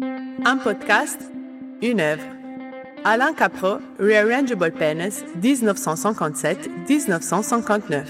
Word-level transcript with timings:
Un 0.00 0.56
podcast, 0.56 1.20
une 1.82 2.00
œuvre. 2.00 2.24
Alain 3.04 3.34
Capro, 3.34 3.76
Rearrangeable 4.00 4.72
Penis, 4.72 5.22
1957-1959. 5.42 8.06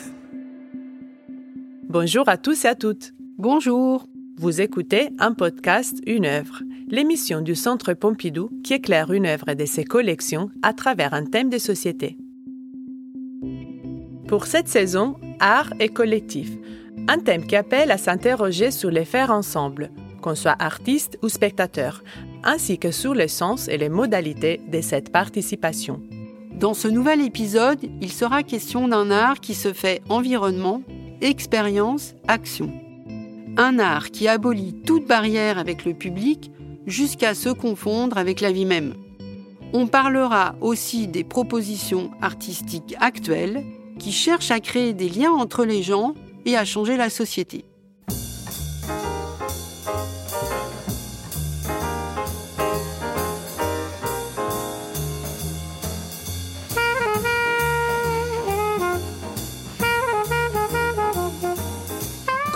Bonjour 1.89 2.29
à 2.29 2.37
tous 2.37 2.65
et 2.65 2.69
à 2.69 2.77
toutes. 2.77 3.11
Bonjour. 3.37 4.07
Vous 4.37 4.61
écoutez 4.61 5.11
un 5.19 5.33
podcast, 5.33 5.99
une 6.07 6.25
œuvre, 6.25 6.63
l'émission 6.87 7.41
du 7.41 7.57
Centre 7.57 7.95
Pompidou 7.95 8.49
qui 8.63 8.75
éclaire 8.75 9.13
une 9.13 9.27
œuvre 9.27 9.55
de 9.55 9.65
ses 9.65 9.85
collections 9.85 10.53
à 10.63 10.75
travers 10.75 11.15
un 11.15 11.25
thème 11.25 11.51
de 11.51 11.59
société. 11.59 12.17
Pour 14.29 14.47
cette 14.47 14.69
saison, 14.69 15.17
art 15.41 15.73
et 15.81 15.89
collectif, 15.89 16.53
un 17.09 17.19
thème 17.19 17.45
qui 17.45 17.57
appelle 17.57 17.91
à 17.91 17.99
s'interroger 17.99 18.71
sur 18.71 18.93
les 18.93 19.05
faire 19.05 19.33
ensemble, 19.33 19.91
qu'on 20.23 20.35
soit 20.35 20.57
artiste 20.59 21.19
ou 21.23 21.29
spectateur, 21.29 22.03
ainsi 22.43 22.79
que 22.79 22.91
sur 22.91 23.15
le 23.15 23.29
sens 23.29 23.69
et 23.69 23.77
les 23.77 23.91
modalités 23.91 24.63
de 24.73 24.81
cette 24.81 25.13
participation. 25.13 26.01
Dans 26.59 26.73
ce 26.73 26.89
nouvel 26.89 27.21
épisode, 27.21 27.81
il 28.01 28.11
sera 28.11 28.43
question 28.43 28.89
d'un 28.89 29.11
art 29.11 29.41
qui 29.41 29.55
se 29.55 29.73
fait 29.75 30.01
environnement, 30.09 30.83
expérience, 31.21 32.15
action. 32.29 32.73
Un 33.59 33.79
art 33.79 34.11
qui 34.11 34.29
abolit 34.29 34.75
toute 34.87 35.07
barrière 35.07 35.59
avec 35.59 35.85
le 35.85 35.93
public 35.93 36.51
jusqu'à 36.87 37.35
se 37.35 37.51
confondre 37.51 38.17
avec 38.17 38.41
la 38.41 38.53
vie 38.53 38.65
même. 38.65 38.95
On 39.75 39.87
parlera 39.87 40.55
aussi 40.61 41.09
des 41.09 41.25
propositions 41.25 42.11
artistiques 42.21 42.95
actuelles 43.01 43.65
qui 43.99 44.13
cherchent 44.13 44.51
à 44.51 44.61
créer 44.61 44.93
des 44.93 45.09
liens 45.09 45.33
entre 45.33 45.65
les 45.65 45.83
gens 45.83 46.15
et 46.45 46.57
à 46.57 46.65
changer 46.65 46.97
la 46.97 47.11
société. 47.11 47.65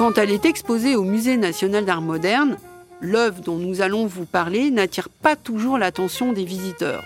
Quand 0.06 0.18
elle 0.18 0.30
est 0.30 0.44
exposée 0.44 0.94
au 0.94 1.02
Musée 1.02 1.36
national 1.36 1.84
d'art 1.84 2.00
moderne, 2.00 2.58
l'œuvre 3.00 3.40
dont 3.40 3.56
nous 3.56 3.80
allons 3.80 4.06
vous 4.06 4.24
parler 4.24 4.70
n'attire 4.70 5.08
pas 5.08 5.34
toujours 5.34 5.78
l'attention 5.78 6.32
des 6.32 6.44
visiteurs. 6.44 7.02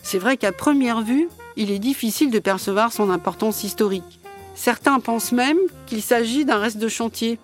C'est 0.00 0.20
vrai 0.20 0.36
qu'à 0.36 0.52
première 0.52 1.00
vue, 1.00 1.28
il 1.56 1.72
est 1.72 1.80
difficile 1.80 2.30
de 2.30 2.38
percevoir 2.38 2.92
son 2.92 3.10
importance 3.10 3.64
historique. 3.64 4.20
Certains 4.54 5.00
pensent 5.00 5.32
même 5.32 5.58
qu'il 5.86 6.02
s'agit 6.02 6.44
d'un 6.44 6.58
reste 6.58 6.78
de 6.78 6.86
chantier. 6.86 7.40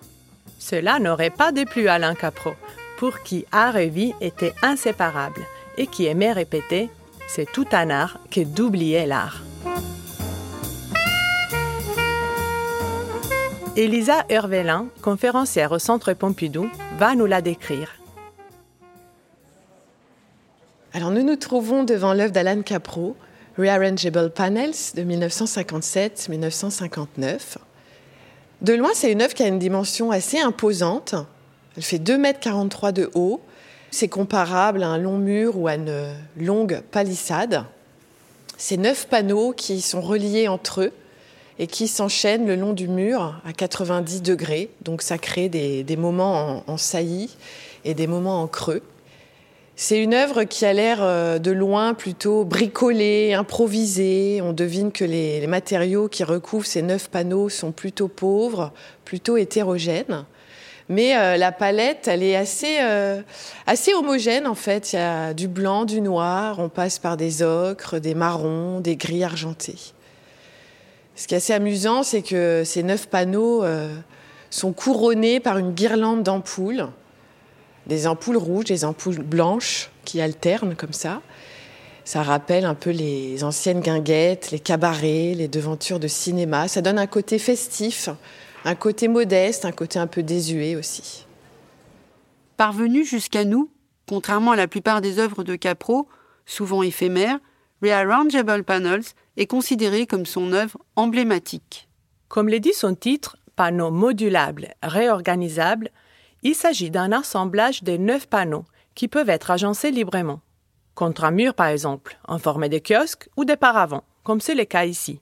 Cela 0.57 0.99
n'aurait 0.99 1.31
pas 1.31 1.51
déplu 1.51 1.89
Alain 1.89 2.15
Capro, 2.15 2.53
pour 2.95 3.23
qui 3.23 3.43
art 3.51 3.75
et 3.75 3.89
vie 3.89 4.13
étaient 4.21 4.55
inséparables 4.63 5.45
et 5.77 5.85
qui 5.85 6.05
aimait 6.05 6.31
répéter 6.31 6.89
C'est 7.27 7.51
tout 7.51 7.67
un 7.73 7.89
art 7.89 8.19
que 8.31 8.39
d'oublier 8.39 9.05
l'art. 9.05 9.41
Elisa 13.77 14.25
Hervelin, 14.27 14.87
conférencière 15.01 15.71
au 15.71 15.79
Centre 15.79 16.11
Pompidou, 16.11 16.69
va 16.97 17.15
nous 17.15 17.25
la 17.25 17.41
décrire. 17.41 17.95
Alors 20.91 21.09
nous 21.09 21.23
nous 21.23 21.37
trouvons 21.37 21.85
devant 21.85 22.13
l'œuvre 22.13 22.33
d'Alan 22.33 22.63
Capro, 22.63 23.15
Rearrangeable 23.57 24.29
Panels 24.31 24.73
de 24.93 25.03
1957-1959. 25.03 27.55
De 28.61 28.73
loin, 28.73 28.89
c'est 28.93 29.09
une 29.09 29.21
œuvre 29.21 29.33
qui 29.33 29.43
a 29.43 29.47
une 29.47 29.59
dimension 29.59 30.11
assez 30.11 30.41
imposante. 30.41 31.15
Elle 31.77 31.83
fait 31.83 31.97
2,43 31.97 32.87
m 32.87 32.91
de 32.91 33.09
haut. 33.15 33.39
C'est 33.89 34.09
comparable 34.09 34.83
à 34.83 34.87
un 34.87 34.97
long 34.97 35.17
mur 35.17 35.57
ou 35.57 35.69
à 35.69 35.75
une 35.75 36.13
longue 36.37 36.81
palissade. 36.91 37.63
C'est 38.57 38.75
neuf 38.75 39.07
panneaux 39.07 39.53
qui 39.53 39.79
sont 39.79 40.01
reliés 40.01 40.49
entre 40.49 40.81
eux 40.81 40.91
et 41.61 41.67
qui 41.67 41.87
s'enchaînent 41.87 42.47
le 42.47 42.55
long 42.55 42.73
du 42.73 42.87
mur 42.87 43.35
à 43.45 43.53
90 43.53 44.23
degrés. 44.23 44.71
Donc 44.81 45.03
ça 45.03 45.19
crée 45.19 45.47
des, 45.47 45.95
moments 45.95 46.63
en, 46.65 46.77
saillie 46.77 47.37
et 47.85 47.93
des 47.93 48.07
moments 48.07 48.41
en 48.41 48.47
creux. 48.47 48.81
C'est 49.75 50.01
une 50.01 50.15
œuvre 50.15 50.43
qui 50.43 50.65
a 50.65 50.73
l'air 50.73 50.97
euh, 51.01 51.37
de 51.37 51.51
loin 51.51 51.93
plutôt 51.93 52.45
bricolée, 52.45 53.33
improvisée. 53.33 54.41
On 54.43 54.53
devine 54.53 54.91
que 54.91 55.05
les, 55.05 55.45
matériaux 55.45 56.07
qui 56.07 56.23
recouvrent 56.23 56.65
ces 56.65 56.81
neuf 56.81 57.09
panneaux 57.09 57.47
sont 57.47 57.71
plutôt 57.71 58.07
pauvres, 58.07 58.73
plutôt 59.05 59.37
hétérogènes. 59.37 60.25
Mais 60.89 61.15
euh, 61.15 61.37
la 61.37 61.51
palette, 61.51 62.07
elle 62.07 62.23
est 62.23 62.35
assez, 62.35 62.79
euh, 62.81 63.21
assez 63.67 63.93
homogène 63.93 64.47
en 64.47 64.55
fait. 64.55 64.93
Il 64.93 64.95
y 64.95 64.99
a 64.99 65.35
du 65.35 65.47
blanc, 65.47 65.85
du 65.85 66.01
noir, 66.01 66.57
on 66.57 66.69
passe 66.69 66.97
par 66.97 67.17
des 67.17 67.43
ocres, 67.43 67.99
des 67.99 68.15
marrons, 68.15 68.79
des 68.79 68.95
gris 68.95 69.23
argentés. 69.23 69.93
Ce 71.15 71.27
qui 71.27 71.33
est 71.33 71.37
assez 71.37 71.53
amusant, 71.53 72.03
c'est 72.03 72.21
que 72.21 72.63
ces 72.65 72.83
neuf 72.83 73.07
panneaux 73.07 73.63
euh, 73.63 73.93
sont 74.49 74.73
couronnés 74.73 75.39
par 75.39 75.57
une 75.57 75.71
guirlande 75.71 76.23
d'ampoules, 76.23 76.87
des 77.87 78.07
ampoules 78.07 78.37
rouges, 78.37 78.65
des 78.65 78.85
ampoules 78.85 79.21
blanches 79.21 79.91
qui 80.05 80.21
alternent 80.21 80.75
comme 80.75 80.93
ça. 80.93 81.21
Ça 82.03 82.23
rappelle 82.23 82.65
un 82.65 82.73
peu 82.73 82.89
les 82.89 83.43
anciennes 83.43 83.81
guinguettes, 83.81 84.51
les 84.51 84.59
cabarets, 84.59 85.33
les 85.35 85.47
devantures 85.47 85.99
de 85.99 86.07
cinéma. 86.07 86.67
Ça 86.67 86.81
donne 86.81 86.97
un 86.97 87.07
côté 87.07 87.37
festif, 87.37 88.09
un 88.65 88.75
côté 88.75 89.07
modeste, 89.07 89.65
un 89.65 89.71
côté 89.71 89.99
un 89.99 90.07
peu 90.07 90.23
désuet 90.23 90.75
aussi. 90.75 91.25
Parvenu 92.57 93.05
jusqu'à 93.05 93.45
nous, 93.45 93.69
contrairement 94.07 94.51
à 94.51 94.55
la 94.55 94.67
plupart 94.67 95.01
des 95.01 95.19
œuvres 95.19 95.43
de 95.43 95.55
Capro, 95.55 96.07
souvent 96.45 96.83
éphémères, 96.83 97.39
Rearrangeable 97.81 98.63
Panels 98.63 99.03
est 99.37 99.47
considéré 99.47 100.05
comme 100.05 100.25
son 100.25 100.53
œuvre 100.53 100.77
emblématique. 100.95 101.87
Comme 102.27 102.47
le 102.47 102.59
dit 102.59 102.73
son 102.73 102.95
titre, 102.95 103.37
panneau 103.55 103.89
modulable, 103.89 104.75
réorganisable, 104.83 105.89
il 106.43 106.55
s'agit 106.55 106.91
d'un 106.91 107.11
assemblage 107.11 107.83
de 107.83 107.97
neuf 107.97 108.27
panneaux 108.27 108.65
qui 108.95 109.07
peuvent 109.07 109.29
être 109.29 109.51
agencés 109.51 109.91
librement. 109.91 110.41
Contre 110.95 111.23
un 111.23 111.31
mur, 111.31 111.53
par 111.53 111.67
exemple, 111.67 112.17
en 112.27 112.37
forme 112.37 112.67
de 112.67 112.79
kiosque 112.79 113.29
ou 113.37 113.45
de 113.45 113.55
paravent, 113.55 114.03
comme 114.23 114.41
c'est 114.41 114.55
le 114.55 114.65
cas 114.65 114.85
ici. 114.85 115.21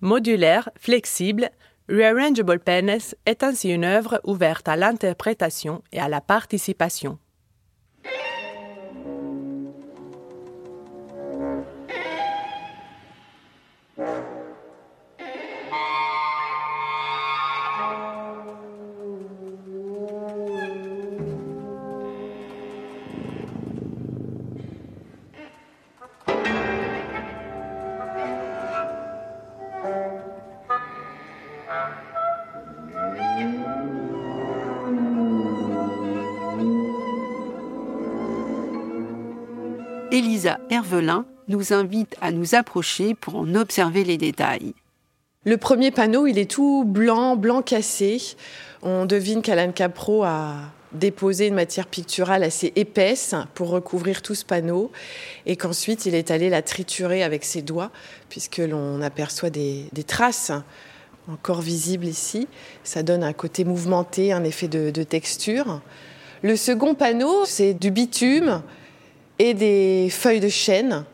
Modulaire, 0.00 0.68
flexible, 0.78 1.50
Rearrangeable 1.88 2.60
Panels 2.60 3.14
est 3.26 3.42
ainsi 3.42 3.70
une 3.70 3.84
œuvre 3.84 4.20
ouverte 4.24 4.68
à 4.68 4.76
l'interprétation 4.76 5.82
et 5.92 6.00
à 6.00 6.08
la 6.08 6.20
participation. 6.20 7.18
Elisa 40.12 40.60
Hervelin 40.68 41.24
nous 41.48 41.72
invite 41.72 42.16
à 42.20 42.32
nous 42.32 42.54
approcher 42.54 43.14
pour 43.14 43.36
en 43.36 43.54
observer 43.54 44.04
les 44.04 44.18
détails. 44.18 44.74
Le 45.46 45.56
premier 45.56 45.90
panneau, 45.90 46.26
il 46.26 46.38
est 46.38 46.50
tout 46.50 46.84
blanc, 46.84 47.34
blanc 47.34 47.62
cassé. 47.62 48.20
On 48.82 49.06
devine 49.06 49.40
qu'Alan 49.40 49.72
Capro 49.72 50.22
a 50.22 50.56
déposé 50.92 51.46
une 51.46 51.54
matière 51.54 51.86
picturale 51.86 52.42
assez 52.42 52.74
épaisse 52.76 53.34
pour 53.54 53.70
recouvrir 53.70 54.20
tout 54.20 54.34
ce 54.34 54.44
panneau 54.44 54.92
et 55.46 55.56
qu'ensuite 55.56 56.04
il 56.04 56.14
est 56.14 56.30
allé 56.30 56.50
la 56.50 56.60
triturer 56.60 57.22
avec 57.22 57.42
ses 57.42 57.62
doigts 57.62 57.90
puisque 58.28 58.58
l'on 58.58 59.00
aperçoit 59.00 59.48
des, 59.48 59.88
traces 60.06 60.52
encore 61.26 61.62
visibles 61.62 62.04
ici. 62.04 62.48
Ça 62.84 63.02
donne 63.02 63.24
un 63.24 63.32
côté 63.32 63.64
mouvementé, 63.64 64.34
un 64.34 64.44
effet 64.44 64.68
de 64.68 65.02
texture. 65.04 65.80
Le 66.42 66.54
second 66.54 66.94
panneau, 66.94 67.46
c'est 67.46 67.72
du 67.72 67.90
bitume 67.90 68.62
et 69.42 69.54
des 69.54 70.08
feuilles 70.08 70.38
de 70.38 70.48
chêne 70.48 71.04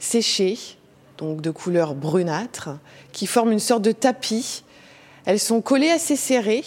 séchées, 0.00 0.58
donc 1.18 1.40
de 1.40 1.52
couleur 1.52 1.94
brunâtre, 1.94 2.70
qui 3.12 3.28
forment 3.28 3.52
une 3.52 3.60
sorte 3.60 3.82
de 3.82 3.92
tapis. 3.92 4.64
Elles 5.24 5.38
sont 5.38 5.60
collées 5.60 5.92
assez 5.92 6.16
serrées 6.16 6.64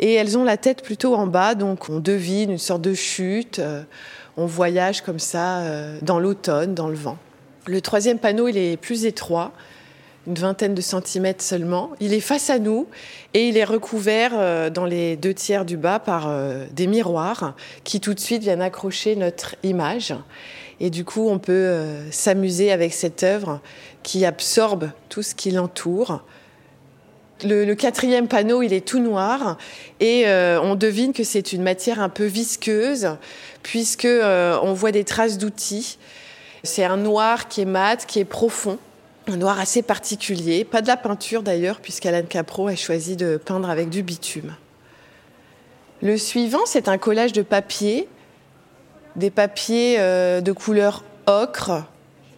et 0.00 0.14
elles 0.14 0.36
ont 0.36 0.42
la 0.42 0.56
tête 0.56 0.82
plutôt 0.82 1.14
en 1.14 1.28
bas, 1.28 1.54
donc 1.54 1.88
on 1.88 2.00
devine 2.00 2.50
une 2.50 2.58
sorte 2.58 2.82
de 2.82 2.94
chute. 2.94 3.60
Euh, 3.60 3.84
on 4.36 4.46
voyage 4.46 5.02
comme 5.02 5.20
ça 5.20 5.58
euh, 5.58 5.98
dans 6.02 6.18
l'automne, 6.18 6.74
dans 6.74 6.88
le 6.88 6.96
vent. 6.96 7.16
Le 7.66 7.80
troisième 7.80 8.18
panneau, 8.18 8.48
il 8.48 8.58
est 8.58 8.76
plus 8.76 9.04
étroit. 9.04 9.52
Une 10.26 10.34
vingtaine 10.34 10.74
de 10.74 10.80
centimètres 10.80 11.42
seulement. 11.42 11.90
Il 12.00 12.12
est 12.12 12.20
face 12.20 12.50
à 12.50 12.58
nous 12.58 12.86
et 13.34 13.48
il 13.48 13.56
est 13.56 13.64
recouvert 13.64 14.32
euh, 14.34 14.70
dans 14.70 14.84
les 14.84 15.16
deux 15.16 15.34
tiers 15.34 15.64
du 15.64 15.76
bas 15.76 15.98
par 15.98 16.28
euh, 16.28 16.66
des 16.72 16.86
miroirs 16.86 17.54
qui 17.84 18.00
tout 18.00 18.14
de 18.14 18.20
suite 18.20 18.42
viennent 18.42 18.62
accrocher 18.62 19.16
notre 19.16 19.54
image. 19.62 20.14
Et 20.80 20.90
du 20.90 21.04
coup, 21.04 21.28
on 21.28 21.38
peut 21.38 21.52
euh, 21.52 22.10
s'amuser 22.10 22.72
avec 22.72 22.92
cette 22.92 23.22
œuvre 23.22 23.60
qui 24.02 24.24
absorbe 24.24 24.90
tout 25.08 25.22
ce 25.22 25.34
qui 25.34 25.50
l'entoure. 25.50 26.22
Le, 27.44 27.74
quatrième 27.74 28.28
panneau, 28.28 28.62
il 28.62 28.72
est 28.72 28.86
tout 28.86 28.98
noir 28.98 29.58
et 30.00 30.24
on 30.26 30.74
devine 30.74 31.12
que 31.12 31.22
c'est 31.22 31.52
une 31.52 31.62
matière 31.62 32.00
un 32.00 32.08
peu 32.08 32.24
visqueuse 32.24 33.10
puisque 33.62 34.08
on 34.08 34.72
voit 34.72 34.90
des 34.90 35.04
traces 35.04 35.36
d'outils. 35.36 35.98
C'est 36.62 36.84
un 36.84 36.96
noir 36.96 37.48
qui 37.48 37.60
est 37.60 37.66
mat, 37.66 38.06
qui 38.06 38.20
est 38.20 38.24
profond 38.24 38.78
un 39.28 39.36
noir 39.36 39.58
assez 39.58 39.82
particulier, 39.82 40.64
pas 40.64 40.82
de 40.82 40.86
la 40.86 40.96
peinture 40.96 41.42
d'ailleurs, 41.42 41.80
puisqu'Alan 41.80 42.26
Capro 42.28 42.68
a 42.68 42.76
choisi 42.76 43.16
de 43.16 43.36
peindre 43.36 43.68
avec 43.68 43.88
du 43.88 44.02
bitume. 44.02 44.54
Le 46.02 46.16
suivant, 46.16 46.60
c'est 46.66 46.88
un 46.88 46.98
collage 46.98 47.32
de 47.32 47.42
papier, 47.42 48.08
des 49.16 49.30
papiers 49.30 49.96
euh, 49.98 50.40
de 50.40 50.52
couleur 50.52 51.02
ocre, 51.26 51.84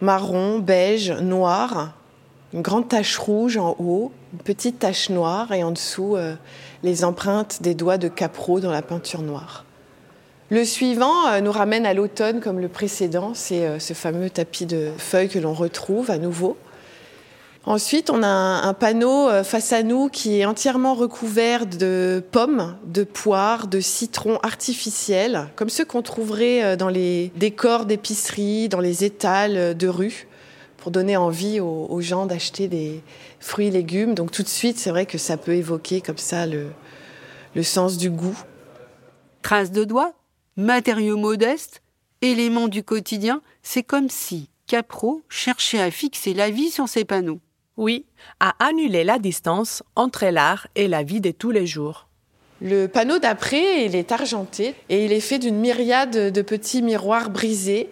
marron, 0.01 0.59
beige, 0.59 1.11
noir, 1.11 1.93
une 2.53 2.61
grande 2.61 2.87
tache 2.87 3.17
rouge 3.17 3.57
en 3.57 3.75
haut, 3.77 4.11
une 4.33 4.39
petite 4.39 4.79
tache 4.79 5.09
noire 5.09 5.51
et 5.51 5.63
en 5.63 5.71
dessous 5.71 6.15
euh, 6.15 6.35
les 6.83 7.03
empreintes 7.03 7.61
des 7.61 7.75
doigts 7.75 7.97
de 7.97 8.07
Capro 8.07 8.59
dans 8.59 8.71
la 8.71 8.81
peinture 8.81 9.21
noire. 9.21 9.65
Le 10.49 10.63
suivant 10.63 11.27
euh, 11.27 11.41
nous 11.41 11.51
ramène 11.51 11.85
à 11.85 11.93
l'automne 11.93 12.39
comme 12.39 12.59
le 12.59 12.69
précédent, 12.69 13.33
c'est 13.35 13.79
ce 13.79 13.93
fameux 13.93 14.29
tapis 14.29 14.65
de 14.65 14.89
feuilles 14.97 15.29
que 15.29 15.37
l'on 15.37 15.53
retrouve 15.53 16.09
à 16.09 16.17
nouveau. 16.17 16.57
Ensuite, 17.65 18.09
on 18.09 18.23
a 18.23 18.27
un, 18.27 18.73
panneau 18.73 19.27
euh, 19.27 19.43
face 19.43 19.73
à 19.73 19.83
nous 19.83 20.07
qui 20.07 20.39
est 20.39 20.45
entièrement 20.45 20.95
recouvert 20.95 21.65
de 21.65 22.23
pommes, 22.31 22.77
de 22.85 23.03
poires, 23.03 23.67
de 23.67 23.81
citrons 23.81 24.39
artificiels, 24.43 25.49
comme 25.57 25.69
ceux 25.69 25.83
qu'on 25.83 26.01
trouverait 26.01 26.63
euh, 26.63 26.75
dans 26.77 26.87
les 26.87 27.33
décors 27.35 27.85
d'épicerie, 27.85 28.69
dans 28.69 28.79
les 28.79 29.03
étals 29.03 29.57
euh, 29.57 29.73
de 29.73 29.89
rue, 29.89 30.27
pour 30.77 30.91
donner 30.91 31.17
envie 31.17 31.59
aux, 31.59 31.99
gens 31.99 32.25
d'acheter 32.25 32.69
des 32.69 33.03
fruits 33.41 33.67
et 33.67 33.71
légumes. 33.71 34.15
Donc 34.15 34.31
tout 34.31 34.43
de 34.43 34.47
suite, 34.47 34.79
c'est 34.79 34.89
vrai 34.89 35.05
que 35.05 35.17
ça 35.17 35.35
peut 35.35 35.53
évoquer 35.53 35.99
comme 35.99 36.17
ça 36.17 36.47
le, 36.47 36.67
le 37.53 37.63
sens 37.63 37.97
du 37.97 38.09
goût. 38.09 38.41
Traces 39.41 39.71
de 39.71 39.83
doigts, 39.83 40.13
matériaux 40.55 41.17
modestes, 41.17 41.81
éléments 42.21 42.69
du 42.69 42.83
quotidien, 42.83 43.41
c'est 43.61 43.83
comme 43.83 44.09
si 44.09 44.49
Capro 44.67 45.21
cherchait 45.27 45.81
à 45.81 45.91
fixer 45.91 46.33
la 46.33 46.49
vie 46.49 46.69
sur 46.69 46.87
ses 46.87 47.03
panneaux. 47.03 47.41
Oui, 47.79 48.03
à 48.41 48.55
annuler 48.59 49.05
la 49.05 49.19
distance 49.19 49.83
entre 49.95 50.25
l'art 50.25 50.67
et 50.75 50.89
la 50.89 51.01
vie 51.01 51.21
de 51.21 51.31
tous 51.31 51.51
les 51.51 51.65
jours. 51.65 52.07
Le 52.59 52.87
panneau 52.87 53.19
d'après, 53.19 53.85
il 53.85 53.95
est 53.95 54.11
argenté 54.11 54.75
et 54.89 55.05
il 55.05 55.13
est 55.13 55.21
fait 55.21 55.39
d'une 55.39 55.55
myriade 55.55 56.33
de 56.33 56.41
petits 56.41 56.81
miroirs 56.81 57.29
brisés, 57.29 57.89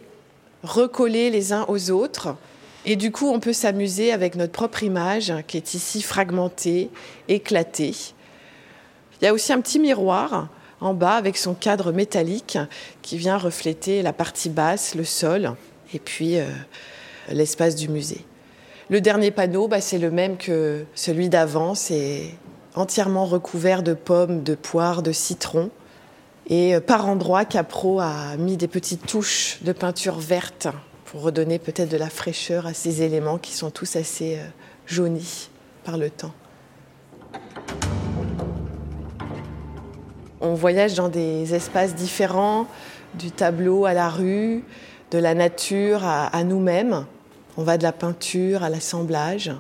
recollés 0.62 1.30
les 1.30 1.54
uns 1.54 1.63
aux 1.69 1.89
autres. 1.89 2.36
Et 2.84 2.98
du 2.98 3.13
coup, 3.13 3.30
on 3.30 3.39
peut 3.39 3.54
s'amuser 3.54 4.12
avec 4.12 4.36
notre 4.36 4.51
propre 4.51 4.84
image 4.84 5.34
qui 5.48 5.56
est 5.56 5.74
ici 5.74 6.01
fragmentée, 6.01 6.89
éclatée. 7.30 7.95
Il 9.22 9.24
y 9.24 9.28
a 9.30 9.34
aussi 9.34 9.54
un 9.54 9.62
petit 9.62 9.80
miroir 9.80 10.50
en 10.81 10.94
bas 10.94 11.16
avec 11.16 11.38
son 11.38 11.54
cadre 11.54 11.94
métallique 11.94 12.57
qui 13.01 13.18
vient 13.18 13.38
refléter 13.38 14.01
la 14.01 14.12
partie 14.12 14.50
basse, 14.50 14.95
le 14.95 15.06
sol, 15.06 15.54
et 15.94 16.00
puis 16.00 16.39
euh, 16.39 16.45
l'espace 17.30 17.75
du 17.75 17.88
musée. 17.88 18.25
Le 18.89 19.01
dernier 19.01 19.31
panneau, 19.31 19.68
bah, 19.68 19.81
c'est 19.81 19.98
le 19.98 20.12
même 20.12 20.38
que 20.38 20.86
celui 20.95 21.28
d'avant. 21.28 21.75
C'est 21.75 22.30
entièrement 22.74 23.25
recouvert 23.25 23.84
de 23.84 23.94
pommes, 23.94 24.44
de 24.44 24.56
poires, 24.56 25.04
de 25.04 25.12
citrons. 25.12 25.72
Et 26.48 26.74
euh, 26.74 26.80
par 26.80 27.06
endroits, 27.06 27.44
Capro 27.44 28.00
a 28.00 28.38
mis 28.38 28.56
des 28.56 28.69
petites 28.69 29.06
touches 29.06 29.57
de 29.62 29.74
peinture 29.74 30.19
verte 30.19 30.69
pour 31.04 31.22
redonner 31.22 31.60
peut-être 31.60 31.89
de 31.89 31.98
la 31.98 32.10
fraîcheur 32.10 32.66
à 32.66 32.74
ces 32.74 33.01
éléments 33.01 33.38
qui 33.38 33.51
sont 33.51 33.72
tous 33.72 33.98
assez 33.98 34.38
euh, 34.38 34.45
jaunis 34.86 35.50
par 35.84 35.98
le 35.98 36.10
temps. 36.10 36.34
On 40.39 40.54
voyage 40.54 40.94
dans 40.94 41.10
des 41.10 41.54
espaces 41.54 41.94
différents, 41.94 42.68
du 43.16 43.31
tableau 43.31 43.84
à 43.84 43.94
la 43.94 44.07
rue, 44.07 44.63
de 45.12 45.18
la 45.18 45.34
nature 45.34 46.06
à 46.06 46.44
nous-mêmes. 46.44 47.06
On 47.59 47.63
va 47.63 47.80
de 47.80 47.83
la 47.83 47.92
peinture 47.92 48.62
à 48.63 48.69
l'assemblage 48.69 49.51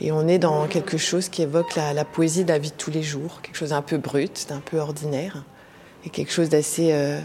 et 0.00 0.12
on 0.12 0.26
est 0.26 0.38
dans 0.38 0.66
quelque 0.66 0.96
chose 0.96 1.28
qui 1.28 1.42
évoque 1.42 1.76
la, 1.76 2.04
poésie 2.06 2.44
de 2.44 2.48
la 2.48 2.58
vie 2.58 2.70
de 2.70 2.74
tous 2.74 2.90
les 2.90 3.02
jours, 3.02 3.42
quelque 3.42 3.56
chose 3.56 3.68
d'un 3.68 3.82
peu 3.82 3.98
brut, 3.98 4.46
d'un 4.48 4.60
peu 4.60 4.78
ordinaire 4.78 5.44
et 6.06 6.10
quelque 6.10 6.32
chose 6.32 6.48
d'assez 6.48 6.92
euh, 6.92 7.20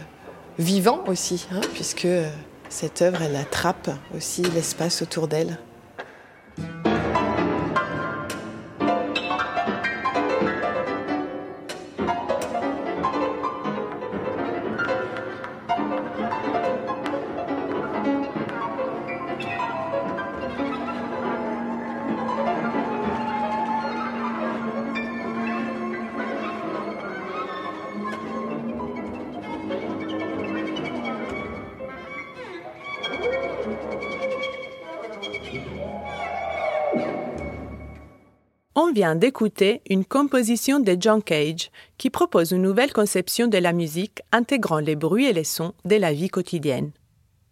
vivant 0.58 1.02
aussi, 1.06 1.46
hein, 1.50 1.62
puisque 1.72 2.04
euh, 2.04 2.28
cette 2.68 3.00
œuvre, 3.00 3.22
elle 3.22 3.36
attrape 3.36 3.90
aussi 4.14 4.42
l'espace 4.42 5.00
autour 5.00 5.26
d'elle. 5.26 5.58
On 38.82 38.92
vient 38.92 39.14
d'écouter 39.14 39.82
une 39.90 40.06
composition 40.06 40.80
de 40.80 40.96
John 40.98 41.22
Cage 41.22 41.70
qui 41.98 42.08
propose 42.08 42.52
une 42.52 42.62
nouvelle 42.62 42.94
conception 42.94 43.46
de 43.46 43.58
la 43.58 43.74
musique 43.74 44.22
intégrant 44.32 44.78
les 44.78 44.96
bruits 44.96 45.26
et 45.26 45.34
les 45.34 45.44
sons 45.44 45.74
de 45.84 45.96
la 45.96 46.14
vie 46.14 46.30
quotidienne. 46.30 46.90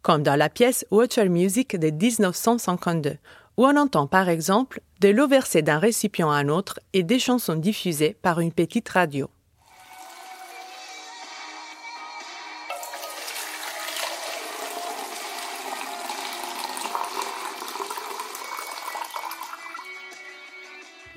Comme 0.00 0.22
dans 0.22 0.36
la 0.36 0.48
pièce 0.48 0.86
Water 0.90 1.28
Music 1.28 1.76
de 1.76 1.90
1952, 1.90 3.18
où 3.58 3.66
on 3.66 3.76
entend 3.76 4.06
par 4.06 4.30
exemple 4.30 4.80
de 5.02 5.10
l'eau 5.10 5.28
versée 5.28 5.60
d'un 5.60 5.78
récipient 5.78 6.30
à 6.30 6.36
un 6.36 6.48
autre 6.48 6.80
et 6.94 7.02
des 7.02 7.18
chansons 7.18 7.56
diffusées 7.56 8.16
par 8.22 8.40
une 8.40 8.50
petite 8.50 8.88
radio. 8.88 9.28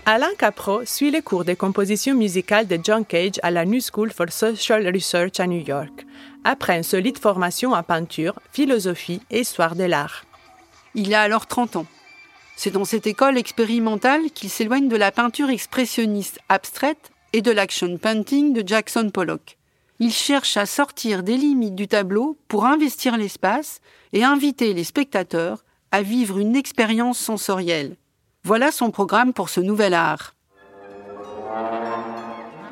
Alain 0.08 0.34
Capro 0.36 0.84
suit 0.84 1.12
les 1.12 1.22
cours 1.22 1.46
de 1.46 1.54
composition 1.54 2.16
musicale 2.16 2.66
de 2.66 2.80
John 2.84 3.06
Cage 3.06 3.40
à 3.44 3.52
la 3.52 3.66
New 3.66 3.80
School 3.82 4.12
for 4.12 4.32
Social 4.32 4.88
Research 4.88 5.40
à 5.40 5.46
New 5.46 5.64
York, 5.64 6.08
après 6.44 6.76
une 6.76 6.84
solide 6.84 7.20
formation 7.20 7.74
en 7.74 7.84
peinture, 7.84 8.40
philosophie 8.52 9.22
et 9.30 9.42
histoire 9.42 9.76
de 9.76 9.84
l'art. 9.84 10.26
Il 10.96 11.14
a 11.14 11.22
alors 11.22 11.46
30 11.46 11.76
ans. 11.76 11.86
C'est 12.56 12.72
dans 12.72 12.84
cette 12.84 13.06
école 13.06 13.38
expérimentale 13.38 14.32
qu'il 14.34 14.50
s'éloigne 14.50 14.90
de 14.90 14.98
la 14.98 15.12
peinture 15.12 15.52
expressionniste 15.52 16.40
abstraite 16.50 17.12
et 17.34 17.44
de 17.44 17.52
l'action 17.52 17.96
painting 18.00 18.54
de 18.54 18.68
Jackson 18.68 19.12
Pollock. 19.14 19.60
Il 20.00 20.12
cherche 20.12 20.58
à 20.58 20.66
sortir 20.66 21.22
des 21.22 21.38
limites 21.38 21.76
du 21.76 21.88
tableau 21.88 22.40
pour 22.48 22.66
investir 22.66 23.18
l'espace 23.18 23.82
et 24.14 24.24
inviter 24.24 24.74
les 24.74 24.84
spectateurs 24.84 25.64
à 25.92 26.02
vivre 26.02 26.40
une 26.40 26.56
expérience 26.56 27.20
sensorielle. 27.20 27.98
Voilà 28.44 28.72
son 28.72 28.90
programme 28.90 29.34
pour 29.34 29.50
ce 29.50 29.62
nouvel 29.62 29.94
art. 29.94 30.34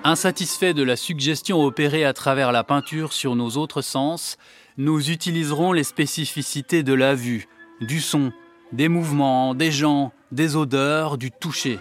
Insatisfait 0.03 0.73
de 0.73 0.81
la 0.81 0.95
suggestion 0.95 1.63
opérée 1.63 2.05
à 2.05 2.13
travers 2.13 2.51
la 2.51 2.63
peinture 2.63 3.13
sur 3.13 3.35
nos 3.35 3.51
autres 3.51 3.83
sens, 3.83 4.37
nous 4.77 5.11
utiliserons 5.11 5.71
les 5.71 5.83
spécificités 5.83 6.81
de 6.81 6.93
la 6.93 7.13
vue, 7.13 7.47
du 7.81 8.01
son, 8.01 8.31
des 8.71 8.87
mouvements, 8.87 9.53
des 9.53 9.71
gens, 9.71 10.11
des 10.31 10.55
odeurs, 10.55 11.19
du 11.19 11.29
toucher. 11.29 11.77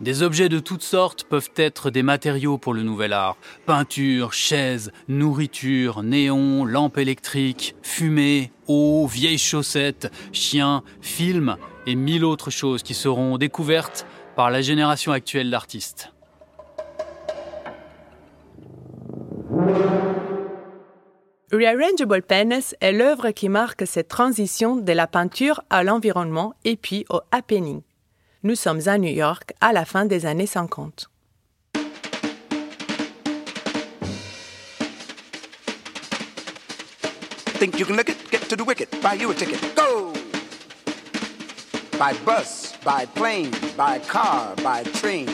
Des 0.00 0.22
objets 0.22 0.48
de 0.48 0.58
toutes 0.58 0.82
sortes 0.82 1.24
peuvent 1.24 1.50
être 1.56 1.90
des 1.90 2.02
matériaux 2.02 2.56
pour 2.56 2.72
le 2.72 2.82
nouvel 2.82 3.12
art. 3.12 3.36
Peinture, 3.66 4.32
chaises, 4.32 4.92
nourriture, 5.08 6.02
néons, 6.02 6.64
lampes 6.64 6.98
électriques, 6.98 7.74
fumée, 7.82 8.50
eau, 8.66 9.06
vieilles 9.06 9.36
chaussettes, 9.36 10.10
chiens, 10.32 10.82
films 11.02 11.56
et 11.86 11.94
mille 11.94 12.24
autres 12.24 12.50
choses 12.50 12.82
qui 12.82 12.94
seront 12.94 13.38
découvertes 13.38 14.06
par 14.34 14.50
la 14.50 14.60
génération 14.60 15.12
actuelle 15.12 15.50
d'artistes. 15.50 16.12
Rearrangeable 21.52 22.22
Pennes 22.22 22.60
est 22.80 22.92
l'œuvre 22.92 23.30
qui 23.30 23.48
marque 23.48 23.86
cette 23.86 24.08
transition 24.08 24.76
de 24.76 24.92
la 24.92 25.06
peinture 25.06 25.62
à 25.70 25.84
l'environnement 25.84 26.54
et 26.64 26.76
puis 26.76 27.06
au 27.08 27.20
happening. 27.30 27.82
Nous 28.42 28.56
sommes 28.56 28.80
à 28.86 28.98
New 28.98 29.12
York 29.12 29.54
à 29.60 29.72
la 29.72 29.84
fin 29.84 30.06
des 30.06 30.26
années 30.26 30.46
50. 30.46 31.08
Think 37.58 37.78
you 37.78 37.86
can 37.86 37.96
lick 37.96 38.10
it? 38.10 38.18
Get 38.30 38.48
to 38.50 38.56
the 38.56 38.66
wicket. 38.66 38.90
Buy 39.00 39.14
you 39.14 39.30
a 39.30 39.34
ticket. 39.34 39.58
Go! 39.74 40.12
By 41.98 42.12
bus, 42.26 42.76
by 42.84 43.06
plane, 43.06 43.50
by 43.74 43.98
car, 44.00 44.54
by 44.56 44.82
train. 45.00 45.30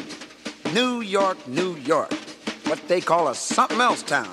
New 0.73 1.01
York, 1.01 1.37
New 1.49 1.75
York. 1.79 2.13
What 2.67 2.79
they 2.87 3.01
call 3.01 3.27
a 3.27 3.35
something 3.35 3.81
else 3.81 4.05
town. 4.05 4.31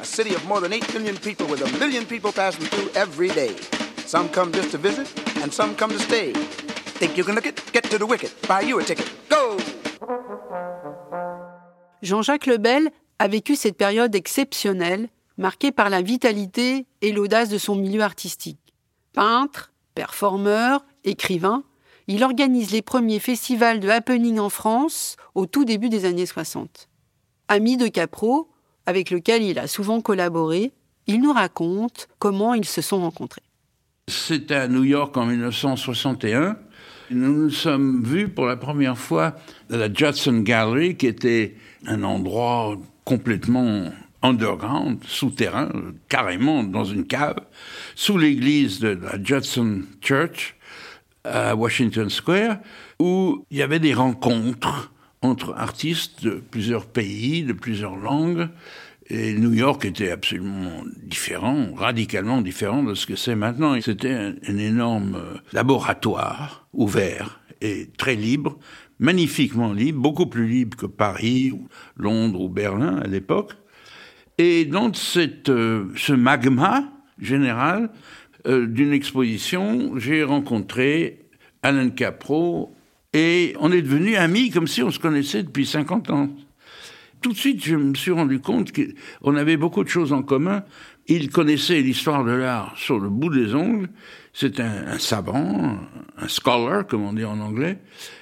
A 0.00 0.04
city 0.04 0.34
of 0.34 0.44
more 0.46 0.60
than 0.60 0.72
8 0.72 0.92
million 0.94 1.16
people 1.16 1.46
with 1.46 1.62
a 1.62 1.78
million 1.78 2.04
people 2.06 2.32
passing 2.32 2.66
through 2.66 2.90
every 2.96 3.28
day. 3.28 3.54
Some 4.04 4.28
come 4.30 4.50
just 4.50 4.72
to 4.72 4.78
visit, 4.78 5.06
and 5.42 5.52
some 5.52 5.76
come 5.76 5.92
to 5.92 5.98
stay. 6.00 6.32
Think 6.98 7.16
you 7.16 7.22
can 7.22 7.36
lick 7.36 7.46
it? 7.46 7.62
Get 7.72 7.84
to 7.84 7.98
the 7.98 8.06
wicket. 8.06 8.34
Buy 8.48 8.62
you 8.62 8.80
a 8.80 8.82
ticket. 8.82 9.08
Go! 9.28 9.56
Jean-Jacques 12.02 12.46
Lebel 12.46 12.90
a 13.20 13.28
vécu 13.28 13.54
cette 13.54 13.76
période 13.76 14.16
exceptionnelle 14.16 15.08
marqué 15.38 15.70
par 15.70 15.88
la 15.88 16.02
vitalité 16.02 16.86
et 17.00 17.12
l'audace 17.12 17.48
de 17.48 17.58
son 17.58 17.76
milieu 17.76 18.02
artistique. 18.02 18.74
Peintre, 19.12 19.70
performeur, 19.94 20.84
écrivain, 21.04 21.64
il 22.06 22.24
organise 22.24 22.72
les 22.72 22.82
premiers 22.82 23.20
festivals 23.20 23.80
de 23.80 23.88
happening 23.88 24.38
en 24.38 24.48
France 24.48 25.16
au 25.34 25.46
tout 25.46 25.64
début 25.64 25.88
des 25.88 26.04
années 26.04 26.26
60. 26.26 26.88
Ami 27.48 27.76
de 27.76 27.88
Capro, 27.88 28.48
avec 28.86 29.10
lequel 29.10 29.42
il 29.42 29.58
a 29.58 29.66
souvent 29.66 30.00
collaboré, 30.00 30.72
il 31.06 31.20
nous 31.20 31.32
raconte 31.32 32.08
comment 32.18 32.54
ils 32.54 32.64
se 32.64 32.82
sont 32.82 33.00
rencontrés. 33.00 33.42
C'était 34.08 34.54
à 34.54 34.68
New 34.68 34.84
York 34.84 35.16
en 35.16 35.26
1961. 35.26 36.56
Nous 37.10 37.44
nous 37.44 37.50
sommes 37.50 38.02
vus 38.02 38.28
pour 38.28 38.46
la 38.46 38.56
première 38.56 38.98
fois 38.98 39.36
à 39.70 39.76
la 39.76 39.92
Judson 39.92 40.40
Gallery, 40.40 40.96
qui 40.96 41.06
était 41.06 41.54
un 41.86 42.02
endroit 42.02 42.76
complètement 43.04 43.84
underground, 44.22 44.98
souterrain, 45.06 45.70
carrément 46.08 46.62
dans 46.62 46.84
une 46.84 47.06
cave, 47.06 47.40
sous 47.94 48.18
l'église 48.18 48.80
de 48.80 48.88
la 48.88 49.22
Judson 49.22 49.82
Church 50.00 50.56
à 51.24 51.54
Washington 51.54 52.08
Square, 52.08 52.58
où 52.98 53.44
il 53.50 53.58
y 53.58 53.62
avait 53.62 53.78
des 53.78 53.94
rencontres 53.94 54.92
entre 55.22 55.54
artistes 55.54 56.24
de 56.24 56.42
plusieurs 56.50 56.86
pays, 56.86 57.42
de 57.42 57.52
plusieurs 57.52 57.96
langues. 57.96 58.48
Et 59.08 59.34
New 59.34 59.52
York 59.52 59.84
était 59.84 60.10
absolument 60.10 60.84
différent, 61.02 61.74
radicalement 61.74 62.40
différent 62.40 62.82
de 62.82 62.94
ce 62.94 63.06
que 63.06 63.16
c'est 63.16 63.34
maintenant. 63.34 63.78
C'était 63.80 64.14
un, 64.14 64.56
énorme 64.56 65.16
euh, 65.16 65.38
laboratoire 65.52 66.68
ouvert 66.72 67.40
et 67.60 67.90
très 67.98 68.14
libre, 68.14 68.58
magnifiquement 69.00 69.72
libre, 69.72 70.00
beaucoup 70.00 70.26
plus 70.26 70.46
libre 70.46 70.76
que 70.76 70.86
Paris, 70.86 71.50
ou 71.50 71.66
Londres 71.96 72.40
ou 72.40 72.48
Berlin 72.48 72.98
à 72.98 73.08
l'époque. 73.08 73.54
Et 74.38 74.64
dans 74.64 74.92
euh, 75.16 75.84
ce 75.96 76.12
magma 76.12 76.84
général 77.20 77.90
euh, 78.46 78.66
d'une 78.66 78.92
exposition, 78.92 79.98
j'ai 79.98 80.22
rencontré 80.22 81.20
Alan 81.62 81.90
Capro 81.90 82.74
et 83.12 83.54
on 83.60 83.72
est 83.72 83.82
devenus 83.82 84.16
amis 84.16 84.50
comme 84.50 84.66
si 84.66 84.82
on 84.82 84.90
se 84.90 84.98
connaissait 84.98 85.42
depuis 85.42 85.66
50 85.66 86.10
ans. 86.10 86.30
Tout 87.20 87.32
de 87.32 87.36
suite, 87.36 87.62
je 87.62 87.76
me 87.76 87.94
suis 87.94 88.12
rendu 88.12 88.40
compte 88.40 88.72
qu'on 88.72 89.36
avait 89.36 89.58
beaucoup 89.58 89.84
de 89.84 89.88
choses 89.88 90.12
en 90.12 90.22
commun. 90.22 90.64
Il 91.06 91.28
connaissait 91.28 91.80
l'histoire 91.82 92.24
de 92.24 92.30
l'art 92.30 92.74
sur 92.78 92.98
le 92.98 93.10
bout 93.10 93.28
des 93.28 93.54
ongles. 93.54 93.90
C'est 94.32 94.58
un, 94.58 94.86
un 94.86 94.98
savant, 94.98 95.78
un 96.16 96.28
scholar, 96.28 96.86
comme 96.86 97.02
on 97.02 97.12
dit 97.12 97.24
en 97.24 97.40
anglais. 97.40 97.78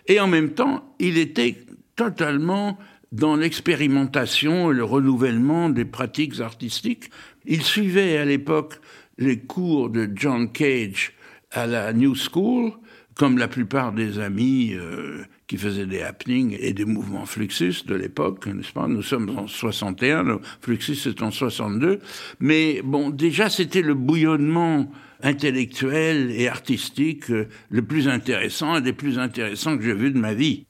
Et 0.09 0.19
en 0.19 0.27
même 0.27 0.51
temps, 0.51 0.95
il 0.99 1.17
était 1.17 1.59
totalement 1.95 2.77
dans 3.13 3.37
l'expérimentation 3.37 4.71
et 4.71 4.75
le 4.75 4.85
renouvellement 4.85 5.69
des 5.69 5.85
pratiques 5.85 6.41
artistiques. 6.41 7.11
Il 7.47 7.63
suivait 7.63 8.19
à 8.19 8.25
l'époque 8.25 8.81
les 9.19 9.41
cours 9.41 9.91
de 9.91 10.09
John 10.15 10.51
Cage 10.51 11.13
à 11.51 11.67
la 11.67 11.93
New 11.93 12.15
School, 12.15 12.73
comme 13.15 13.37
la 13.37 13.49
plupart 13.49 13.93
des 13.93 14.21
amis 14.21 14.75
euh, 14.75 15.25
qui 15.49 15.57
faisaient 15.59 15.87
des 15.87 16.03
happenings 16.03 16.57
et 16.61 16.73
des 16.73 16.85
mouvements 16.85 17.27
Fluxus 17.27 17.85
de 17.87 17.97
l'époque, 17.97 18.47
n'est-ce 18.47 18.73
pas? 18.73 18.87
Nous 18.87 19.03
sommes 19.03 19.37
en 19.37 19.49
61, 19.49 20.23
le 20.23 20.41
Fluxus 20.61 21.09
est 21.09 21.21
en 21.21 21.33
62, 21.33 21.99
mais 22.39 22.81
bon, 22.85 23.11
déjà 23.11 23.51
c'était 23.51 23.83
le 23.83 23.95
bouillonnement 23.95 24.91
intellectuel 25.21 26.31
et 26.31 26.47
artistique 26.47 27.31
euh, 27.31 27.49
le 27.71 27.83
plus 27.83 28.07
intéressant 28.07 28.77
et 28.77 28.83
des 28.83 28.93
plus 28.93 29.19
intéressants 29.19 29.77
que 29.77 29.83
j'ai 29.83 29.95
vu 29.95 30.13
de 30.13 30.19
ma 30.19 30.35
vie. 30.35 30.68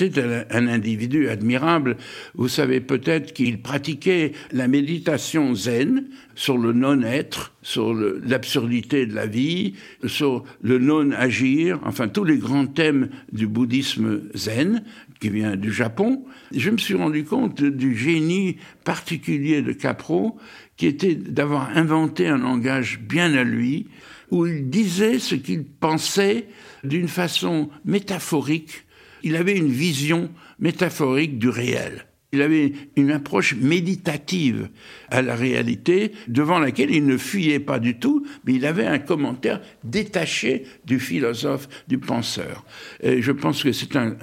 C'était 0.00 0.46
un, 0.50 0.66
individu 0.66 1.28
admirable. 1.28 1.98
Vous 2.34 2.48
savez 2.48 2.80
peut-être 2.80 3.34
qu'il 3.34 3.60
pratiquait 3.60 4.32
la 4.50 4.66
méditation 4.66 5.54
zen 5.54 6.06
sur 6.34 6.56
le 6.56 6.72
non-être, 6.72 7.52
sur 7.60 7.92
l'absurdité 7.92 9.04
de 9.04 9.14
la 9.14 9.26
vie, 9.26 9.74
sur 10.06 10.44
le 10.62 10.78
non-agir, 10.78 11.80
enfin 11.84 12.08
tous 12.08 12.24
les 12.24 12.38
grands 12.38 12.66
thèmes 12.66 13.10
du 13.30 13.46
bouddhisme 13.46 14.22
zen 14.32 14.84
qui 15.20 15.28
vient 15.28 15.54
du 15.54 15.70
Japon. 15.70 16.24
Je 16.50 16.70
me 16.70 16.78
suis 16.78 16.94
rendu 16.94 17.24
compte 17.24 17.62
du 17.62 17.94
génie 17.94 18.56
particulier 18.84 19.60
de 19.60 19.72
Capro 19.72 20.38
qui 20.78 20.86
était 20.86 21.14
d'avoir 21.14 21.76
inventé 21.76 22.26
un 22.26 22.38
langage 22.38 23.00
bien 23.00 23.34
à 23.34 23.44
lui, 23.44 23.88
où 24.30 24.46
il 24.46 24.70
disait 24.70 25.18
ce 25.18 25.34
qu'il 25.34 25.64
pensait 25.64 26.46
d'une 26.84 27.08
façon 27.08 27.68
métaphorique 27.84 28.86
il 29.22 29.36
avait 29.36 29.56
une 29.56 29.70
vision 29.70 30.30
métaphorique 30.58 31.38
du 31.38 31.48
réel. 31.48 32.06
Il 32.32 32.42
avait 32.42 32.72
une 32.94 33.10
approche 33.10 33.56
méditative 33.56 34.68
à 35.08 35.20
la 35.20 35.34
réalité 35.34 36.12
devant 36.28 36.60
laquelle 36.60 36.92
il 36.92 37.04
ne 37.04 37.16
fuyait 37.16 37.58
pas 37.58 37.80
du 37.80 37.98
tout, 37.98 38.24
mais 38.44 38.54
il 38.54 38.66
avait 38.66 38.86
un 38.86 39.00
commentaire 39.00 39.60
détaché 39.82 40.64
du 40.84 41.00
philosophe, 41.00 41.68
du 41.88 41.98
penseur. 41.98 42.64
Et 43.02 43.20
je 43.20 43.32
pense 43.32 43.64
que 43.64 43.72
c'est 43.72 43.96
un, 43.96 44.16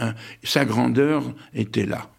sa 0.44 0.63
grandeur 0.63 1.36
était 1.54 1.86
là. 1.86 2.10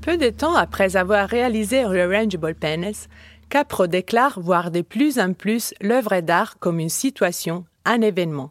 Peu 0.00 0.18
de 0.18 0.28
temps 0.28 0.54
après 0.54 0.96
avoir 0.96 1.28
réalisé 1.28 1.82
Rearrangeable 1.82 2.54
Penis, 2.54 3.08
Capro 3.48 3.86
déclare 3.86 4.40
voir 4.40 4.70
de 4.70 4.82
plus 4.82 5.18
en 5.18 5.32
plus 5.32 5.74
l'œuvre 5.80 6.20
d'art 6.20 6.58
comme 6.58 6.80
une 6.80 6.88
situation, 6.88 7.64
un 7.84 8.00
événement. 8.00 8.50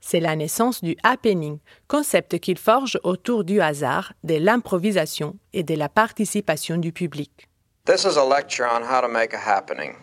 C'est 0.00 0.20
la 0.20 0.36
naissance 0.36 0.84
du 0.84 0.96
happening, 1.02 1.58
concept 1.88 2.38
qu'il 2.38 2.58
forge 2.58 3.00
autour 3.04 3.42
du 3.42 3.60
hasard, 3.60 4.12
de 4.22 4.36
l'improvisation 4.36 5.36
et 5.52 5.62
de 5.62 5.74
la 5.74 5.88
participation 5.88 6.76
du 6.76 6.92
public. 6.92 7.48
This 7.86 8.04
is 8.04 8.16
a 8.16 8.24
lecture 8.24 8.66
on 8.66 8.82
how 8.82 9.00
to 9.00 9.08
make 9.08 9.34
a 9.34 9.38
happening. 9.38 9.96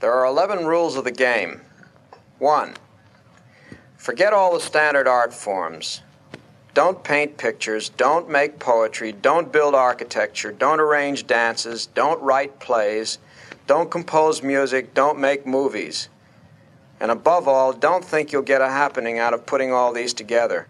There 0.00 0.12
are 0.12 0.26
11 0.26 0.66
rules 0.66 0.96
of 0.96 1.04
the 1.04 1.12
game. 1.12 1.60
1. 2.38 2.74
Forget 3.96 4.32
all 4.32 4.52
the 4.52 4.64
standard 4.64 5.06
art 5.06 5.32
forms. 5.32 6.02
Don't 6.72 7.02
paint 7.02 7.36
pictures, 7.36 7.90
don't 7.96 8.30
make 8.30 8.58
poetry, 8.58 9.12
don't 9.12 9.52
build 9.52 9.74
architecture, 9.74 10.52
don't 10.52 10.80
arrange 10.80 11.26
dances, 11.26 11.86
don't 11.86 12.22
write 12.22 12.60
plays, 12.60 13.18
don't 13.70 13.88
compose 13.88 14.42
music, 14.42 14.92
don't 14.94 15.16
make 15.16 15.46
movies. 15.46 16.10
And 17.00 17.08
above 17.08 17.46
all, 17.46 17.72
don't 17.72 18.04
think 18.04 18.32
you'll 18.32 18.44
get 18.44 18.60
a 18.60 18.68
happening 18.68 19.20
out 19.20 19.32
of 19.32 19.46
putting 19.46 19.72
all 19.72 19.92
these 19.94 20.12
together. 20.12 20.66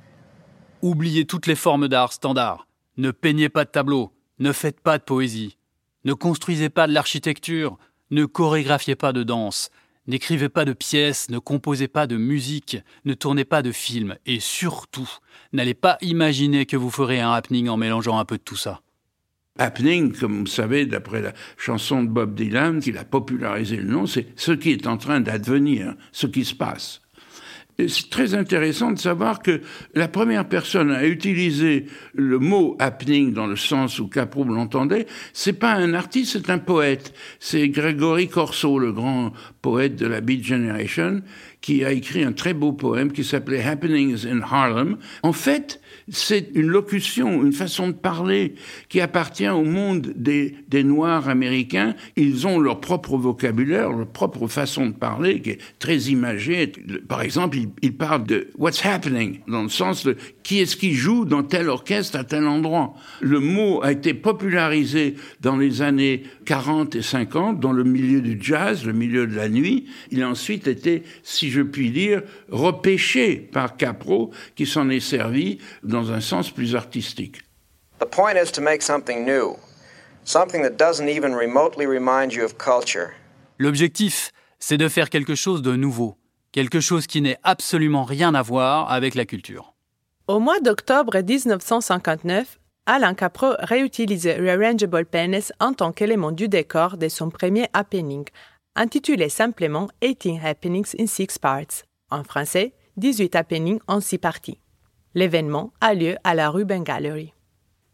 Oubliez 0.83 1.25
toutes 1.25 1.47
les 1.47 1.57
formes 1.57 1.89
d'art 1.89 2.13
standard. 2.13 2.67
Ne 2.99 3.11
peignez 3.11 3.49
pas 3.49 3.65
de 3.65 3.71
tableaux, 3.71 4.13
ne 4.39 4.53
faites 4.53 4.81
pas 4.81 4.99
de 4.99 5.03
poésie, 5.03 5.57
ne 6.05 6.13
construisez 6.13 6.69
pas 6.69 6.87
de 6.87 6.93
l'architecture, 6.93 7.79
ne 8.11 8.27
chorégraphiez 8.27 8.97
pas 8.97 9.15
de 9.15 9.23
danse, 9.23 9.71
n'écrivez 10.07 10.51
pas 10.51 10.67
de 10.67 10.75
pièces, 10.75 11.31
ne 11.31 11.39
composez 11.39 11.89
pas 11.89 12.07
de 12.07 12.19
musique, 12.19 12.77
ne 13.07 13.15
tournez 13.15 13.47
pas 13.47 13.63
de 13.63 13.73
films, 13.73 14.17
et 14.27 14.41
surtout, 14.41 15.09
n'allez 15.55 15.75
pas 15.75 15.97
imaginer 16.03 16.67
que 16.67 16.77
vous 16.77 16.91
ferez 16.91 17.21
un 17.21 17.33
happening 17.33 17.71
en 17.71 17.79
mélangeant 17.79 18.19
un 18.19 18.27
peu 18.27 18.37
de 18.37 18.43
tout 18.43 18.57
ça 18.57 18.83
happening, 19.59 20.13
comme 20.13 20.41
vous 20.41 20.47
savez, 20.47 20.87
d'après 20.87 21.23
la 21.23 21.33
chanson 21.57 22.03
de 22.03 22.09
Bob 22.09 22.35
Dylan, 22.35 22.81
qui 22.81 22.97
a 22.97 23.05
popularisé 23.05 23.77
le 23.77 23.91
nom, 23.91 24.07
c'est 24.07 24.27
ce 24.37 24.53
qui 24.53 24.71
est 24.71 24.87
en 24.87 24.97
train 24.97 25.21
d'advenir, 25.21 25.95
ce 26.13 26.27
qui 26.27 26.45
se 26.45 26.55
passe. 26.55 27.03
c'est 27.79 28.11
très 28.11 28.35
intéressant 28.35 28.93
de 28.93 28.99
savoir 28.99 29.41
que 29.43 29.61
la 29.95 30.09
première 30.09 30.49
personne 30.49 30.91
à 30.91 31.07
utiliser 31.07 31.87
le 32.15 32.39
mot 32.39 32.77
happening 32.79 33.33
dans 33.33 33.47
le 33.47 33.57
sens 33.57 33.99
où 33.99 34.09
Capro 34.09 34.45
l'entendait, 34.45 35.07
c'est 35.33 35.55
pas 35.55 35.73
un 35.73 35.95
artiste, 35.95 36.33
c'est 36.33 36.51
un 36.51 36.59
poète. 36.59 37.15
C'est 37.39 37.69
Gregory 37.69 38.29
Corso, 38.29 38.79
le 38.79 38.93
grand 38.93 39.33
poète 39.63 39.97
de 39.97 40.07
la 40.07 40.21
Beat 40.21 40.45
Generation, 40.45 41.23
qui 41.61 41.85
a 41.85 41.93
écrit 41.93 42.23
un 42.23 42.33
très 42.33 42.55
beau 42.55 42.73
poème 42.73 43.13
qui 43.13 43.25
s'appelait 43.25 43.63
Happenings 43.63 44.27
in 44.27 44.41
Harlem. 44.43 44.99
En 45.23 45.33
fait, 45.33 45.80
c'est 46.11 46.51
une 46.55 46.67
locution, 46.67 47.43
une 47.45 47.53
façon 47.53 47.89
de 47.89 47.95
parler 47.95 48.55
qui 48.89 49.01
appartient 49.01 49.49
au 49.49 49.65
monde 49.65 50.13
des, 50.17 50.55
Noirs 50.83 51.29
américains. 51.29 51.95
Ils 52.17 52.47
ont 52.47 52.59
leur 52.59 52.81
propre 52.81 53.17
vocabulaire, 53.17 53.91
leur 53.91 54.07
propre 54.07 54.49
façon 54.49 54.87
de 54.87 54.93
parler 54.93 55.41
qui 55.41 55.51
est 55.51 55.59
très 55.79 55.99
imagée. 55.99 56.73
Par 57.09 57.23
exemple, 57.23 57.59
ils, 57.59 57.69
ils 57.83 57.95
parlent 57.95 58.25
de 58.25 58.49
what's 58.57 58.85
happening, 58.85 59.41
dans 59.47 59.63
le 59.63 59.69
sens 59.69 60.05
de 60.05 60.17
qui 60.43 60.61
est-ce 60.61 60.77
qui 60.77 60.95
joue 60.95 61.25
dans 61.25 61.43
tel 61.43 61.69
orchestre 61.69 62.19
à 62.19 62.25
tel 62.25 62.47
endroit? 62.47 62.95
Le 63.21 63.41
mot 63.41 63.83
a 63.83 63.93
été 63.93 64.15
popularisé 64.15 65.15
dans 65.41 65.57
les 65.57 65.83
années 65.83 66.25
40 66.47 66.97
et 66.97 67.03
50 67.03 67.61
dans 67.61 67.73
le 67.73 67.85
milieu 67.85 68.21
du 68.21 68.39
jazz, 68.41 68.85
le 68.85 68.93
milieu 68.93 69.27
de 69.27 69.37
la 69.37 69.49
nuit. 69.49 69.87
Il 70.11 70.23
a 70.23 70.29
ensuite 70.29 70.67
été, 70.67 71.03
si 71.23 71.51
je 71.51 71.63
puis 71.63 71.91
dire, 71.91 72.23
repêché 72.51 73.37
par 73.37 73.77
Capro, 73.77 74.31
qui 74.57 74.67
s'en 74.67 74.89
est 74.89 75.01
servi 75.01 75.59
dans 75.85 76.00
un 76.09 76.21
sens 76.21 76.51
plus 76.51 76.75
artistique. 76.75 77.43
The 77.99 78.07
point 78.07 78.37
is 78.37 78.51
to 78.53 78.63
make 78.63 78.83
something 78.83 79.25
new, 79.25 79.57
something 80.25 80.63
that 80.63 80.77
doesn't 80.79 81.09
even 81.09 81.35
remotely 81.35 81.87
remind 81.87 82.33
you 82.33 82.45
of 82.45 82.57
culture. 82.57 83.11
L'objectif, 83.59 84.33
c'est 84.59 84.79
de 84.79 84.89
faire 84.89 85.11
quelque 85.11 85.35
chose 85.35 85.63
de 85.63 85.77
nouveau, 85.77 86.17
quelque 86.53 86.81
chose 86.81 87.07
qui 87.07 87.21
n'ait 87.21 87.39
absolument 87.43 88.05
rien 88.05 88.35
à 88.35 88.43
voir 88.43 88.91
avec 88.91 89.15
la 89.15 89.27
culture. 89.27 89.75
Au 90.29 90.39
mois 90.39 90.61
d'octobre 90.61 91.19
1959, 91.19 92.59
Alain 92.87 93.15
Capro 93.15 93.53
réutilisait 93.59 94.39
Rearrangeable 94.39 95.05
Penis 95.05 95.53
en 95.61 95.75
tant 95.75 95.93
qu'élément 95.93 96.33
du 96.33 96.49
décor 96.49 96.97
de 96.97 97.09
son 97.09 97.31
premier 97.31 97.69
happening, 97.73 98.25
intitulé 98.75 99.29
simplement 99.29 99.89
18 100.01 100.41
Happenings 100.43 100.95
in 100.99 101.07
Six 101.07 101.39
Parts, 101.39 101.85
en 102.11 102.25
français 102.25 102.75
18 102.97 103.35
happenings 103.35 103.81
en 103.87 104.01
six 104.01 104.19
parties. 104.19 104.59
L'événement 105.15 105.73
a 105.81 105.95
lieu 105.95 106.17
à 106.23 106.35
la 106.35 106.51
Ruben 106.51 106.85
Gallery. 106.85 107.33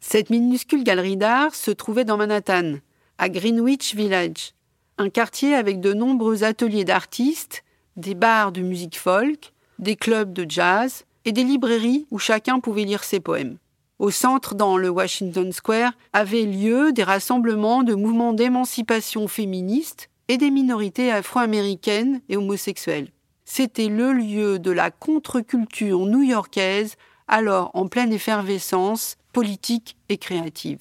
Cette 0.01 0.29
minuscule 0.29 0.85
galerie 0.85 1.17
d'art 1.17 1.55
se 1.55 1.71
trouvait 1.71 2.05
dans 2.05 2.19
Manhattan, 2.19 2.75
à 3.17 3.31
Greenwich 3.31 3.95
Village, 3.95 4.53
un 4.99 5.09
quartier 5.09 5.55
avec 5.55 5.81
de 5.81 5.95
nombreux 5.95 6.45
ateliers 6.45 6.85
d'artistes, 6.85 7.65
des 7.97 8.15
bars 8.15 8.53
de 8.53 8.61
musique 8.61 8.99
folk, 8.99 9.53
des 9.79 9.97
clubs 9.97 10.35
de 10.35 10.45
jazz 10.47 11.05
et 11.25 11.33
des 11.33 11.43
librairies 11.43 12.07
où 12.11 12.19
chacun 12.19 12.61
pouvait 12.61 12.85
lire 12.85 13.03
ses 13.03 13.21
poèmes. 13.21 13.57
Au 13.99 14.11
centre, 14.11 14.55
dans 14.55 14.77
le 14.77 14.91
Washington 14.91 15.51
Square, 15.53 15.93
avaient 16.13 16.45
lieu 16.45 16.93
des 16.93 17.03
rassemblements 17.03 17.83
de 17.83 17.95
mouvements 17.95 18.35
d'émancipation 18.35 19.27
féministes 19.27 20.11
et 20.29 20.37
des 20.37 20.51
minorités 20.51 21.11
afro-américaines 21.11 22.21
et 22.29 22.37
homosexuelles. 22.37 23.09
C'était 23.49 23.89
le 23.89 24.13
lieu 24.13 24.59
de 24.59 24.73
la 24.73 24.91
contre-culture 24.91 26.01
new-yorkaise, 26.01 26.97
alors 27.29 27.71
en 27.75 27.87
pleine 27.87 28.13
effervescence 28.13 29.17
politique 29.33 29.97
et 30.09 30.19
créative. 30.19 30.81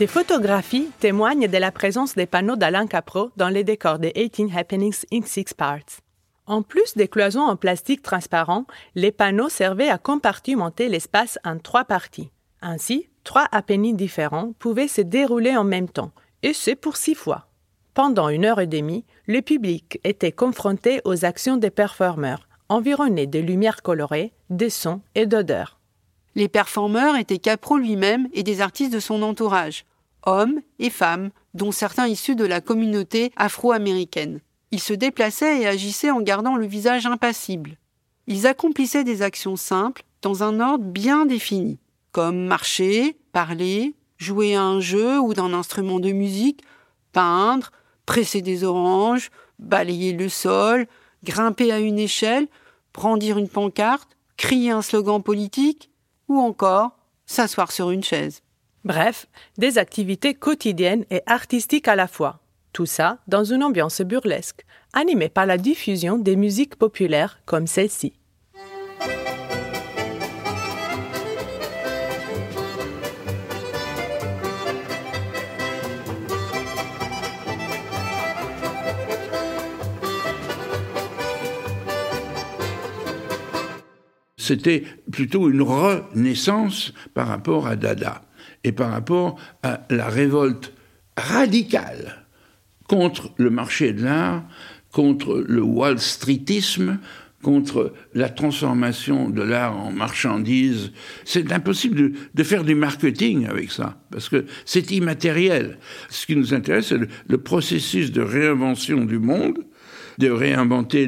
Des 0.00 0.06
photographies 0.06 0.88
témoignent 0.98 1.46
de 1.46 1.58
la 1.58 1.70
présence 1.70 2.14
des 2.14 2.24
panneaux 2.24 2.56
d'Alain 2.56 2.86
Capro 2.86 3.28
dans 3.36 3.50
les 3.50 3.64
décors 3.64 3.98
des 3.98 4.12
18 4.12 4.56
Happenings 4.56 5.04
in 5.12 5.20
Six 5.26 5.52
Parts. 5.54 6.00
En 6.46 6.62
plus 6.62 6.96
des 6.96 7.06
cloisons 7.06 7.42
en 7.42 7.54
plastique 7.54 8.00
transparent, 8.00 8.64
les 8.94 9.12
panneaux 9.12 9.50
servaient 9.50 9.90
à 9.90 9.98
compartimenter 9.98 10.88
l'espace 10.88 11.38
en 11.44 11.58
trois 11.58 11.84
parties. 11.84 12.30
Ainsi, 12.62 13.10
trois 13.24 13.46
happenings 13.52 13.94
différents 13.94 14.54
pouvaient 14.58 14.88
se 14.88 15.02
dérouler 15.02 15.54
en 15.54 15.64
même 15.64 15.90
temps, 15.90 16.12
et 16.42 16.54
c'est 16.54 16.76
pour 16.76 16.96
six 16.96 17.14
fois. 17.14 17.48
Pendant 17.92 18.30
une 18.30 18.46
heure 18.46 18.60
et 18.60 18.66
demie, 18.66 19.04
le 19.26 19.42
public 19.42 20.00
était 20.04 20.32
confronté 20.32 21.02
aux 21.04 21.26
actions 21.26 21.58
des 21.58 21.68
performeurs, 21.68 22.48
environnés 22.70 23.26
de 23.26 23.38
lumières 23.38 23.82
colorées, 23.82 24.32
de 24.48 24.70
sons 24.70 25.02
et 25.14 25.26
d'odeurs. 25.26 25.78
Les 26.36 26.48
performeurs 26.48 27.16
étaient 27.16 27.38
Capro 27.38 27.76
lui-même 27.76 28.28
et 28.32 28.42
des 28.42 28.62
artistes 28.62 28.94
de 28.94 29.00
son 29.00 29.20
entourage, 29.22 29.84
hommes 30.24 30.60
et 30.78 30.90
femmes, 30.90 31.30
dont 31.54 31.72
certains 31.72 32.06
issus 32.06 32.36
de 32.36 32.44
la 32.44 32.60
communauté 32.60 33.32
afro-américaine. 33.36 34.40
Ils 34.70 34.80
se 34.80 34.92
déplaçaient 34.92 35.62
et 35.62 35.66
agissaient 35.66 36.10
en 36.10 36.20
gardant 36.20 36.56
le 36.56 36.66
visage 36.66 37.06
impassible. 37.06 37.76
Ils 38.26 38.46
accomplissaient 38.46 39.04
des 39.04 39.22
actions 39.22 39.56
simples 39.56 40.04
dans 40.22 40.42
un 40.42 40.60
ordre 40.60 40.84
bien 40.84 41.26
défini, 41.26 41.78
comme 42.12 42.44
marcher, 42.46 43.16
parler, 43.32 43.94
jouer 44.18 44.54
à 44.54 44.62
un 44.62 44.80
jeu 44.80 45.18
ou 45.18 45.34
d'un 45.34 45.52
instrument 45.52 45.98
de 45.98 46.12
musique, 46.12 46.62
peindre, 47.12 47.72
presser 48.06 48.42
des 48.42 48.64
oranges, 48.64 49.30
balayer 49.58 50.12
le 50.12 50.28
sol, 50.28 50.86
grimper 51.24 51.72
à 51.72 51.80
une 51.80 51.98
échelle, 51.98 52.48
brandir 52.94 53.38
une 53.38 53.48
pancarte, 53.48 54.16
crier 54.36 54.70
un 54.70 54.82
slogan 54.82 55.22
politique, 55.22 55.90
ou 56.28 56.38
encore 56.38 56.96
s'asseoir 57.26 57.72
sur 57.72 57.90
une 57.90 58.04
chaise. 58.04 58.42
Bref, 58.84 59.26
des 59.58 59.76
activités 59.76 60.32
quotidiennes 60.32 61.04
et 61.10 61.20
artistiques 61.26 61.86
à 61.86 61.96
la 61.96 62.06
fois. 62.06 62.40
Tout 62.72 62.86
ça 62.86 63.18
dans 63.26 63.44
une 63.44 63.62
ambiance 63.62 64.00
burlesque, 64.00 64.64
animée 64.94 65.28
par 65.28 65.44
la 65.44 65.58
diffusion 65.58 66.16
des 66.16 66.34
musiques 66.34 66.76
populaires 66.76 67.40
comme 67.44 67.66
celle-ci. 67.66 68.14
C'était 84.38 84.84
plutôt 85.12 85.50
une 85.50 85.62
renaissance 85.62 86.94
par 87.14 87.28
rapport 87.28 87.66
à 87.66 87.76
Dada 87.76 88.22
et 88.64 88.72
par 88.72 88.90
rapport 88.90 89.38
à 89.62 89.82
la 89.90 90.08
révolte 90.08 90.72
radicale 91.16 92.26
contre 92.88 93.30
le 93.36 93.50
marché 93.50 93.92
de 93.92 94.04
l'art, 94.04 94.44
contre 94.90 95.44
le 95.46 95.62
Wall 95.62 95.98
Streetisme, 95.98 96.98
contre 97.42 97.94
la 98.12 98.28
transformation 98.28 99.30
de 99.30 99.40
l'art 99.42 99.78
en 99.78 99.92
marchandise. 99.92 100.92
C'est 101.24 101.52
impossible 101.52 102.12
de, 102.34 102.42
faire 102.42 102.64
du 102.64 102.74
marketing 102.74 103.46
avec 103.46 103.70
ça, 103.70 104.02
parce 104.10 104.28
que 104.28 104.44
c'est 104.66 104.90
immatériel. 104.90 105.78
Ce 106.10 106.26
qui 106.26 106.36
nous 106.36 106.52
intéresse, 106.52 106.88
c'est 106.88 106.98
le, 106.98 107.38
processus 107.38 108.12
de 108.12 108.20
réinvention 108.20 109.04
du 109.04 109.18
monde, 109.18 109.64
de 110.18 110.28
réinventer 110.28 111.06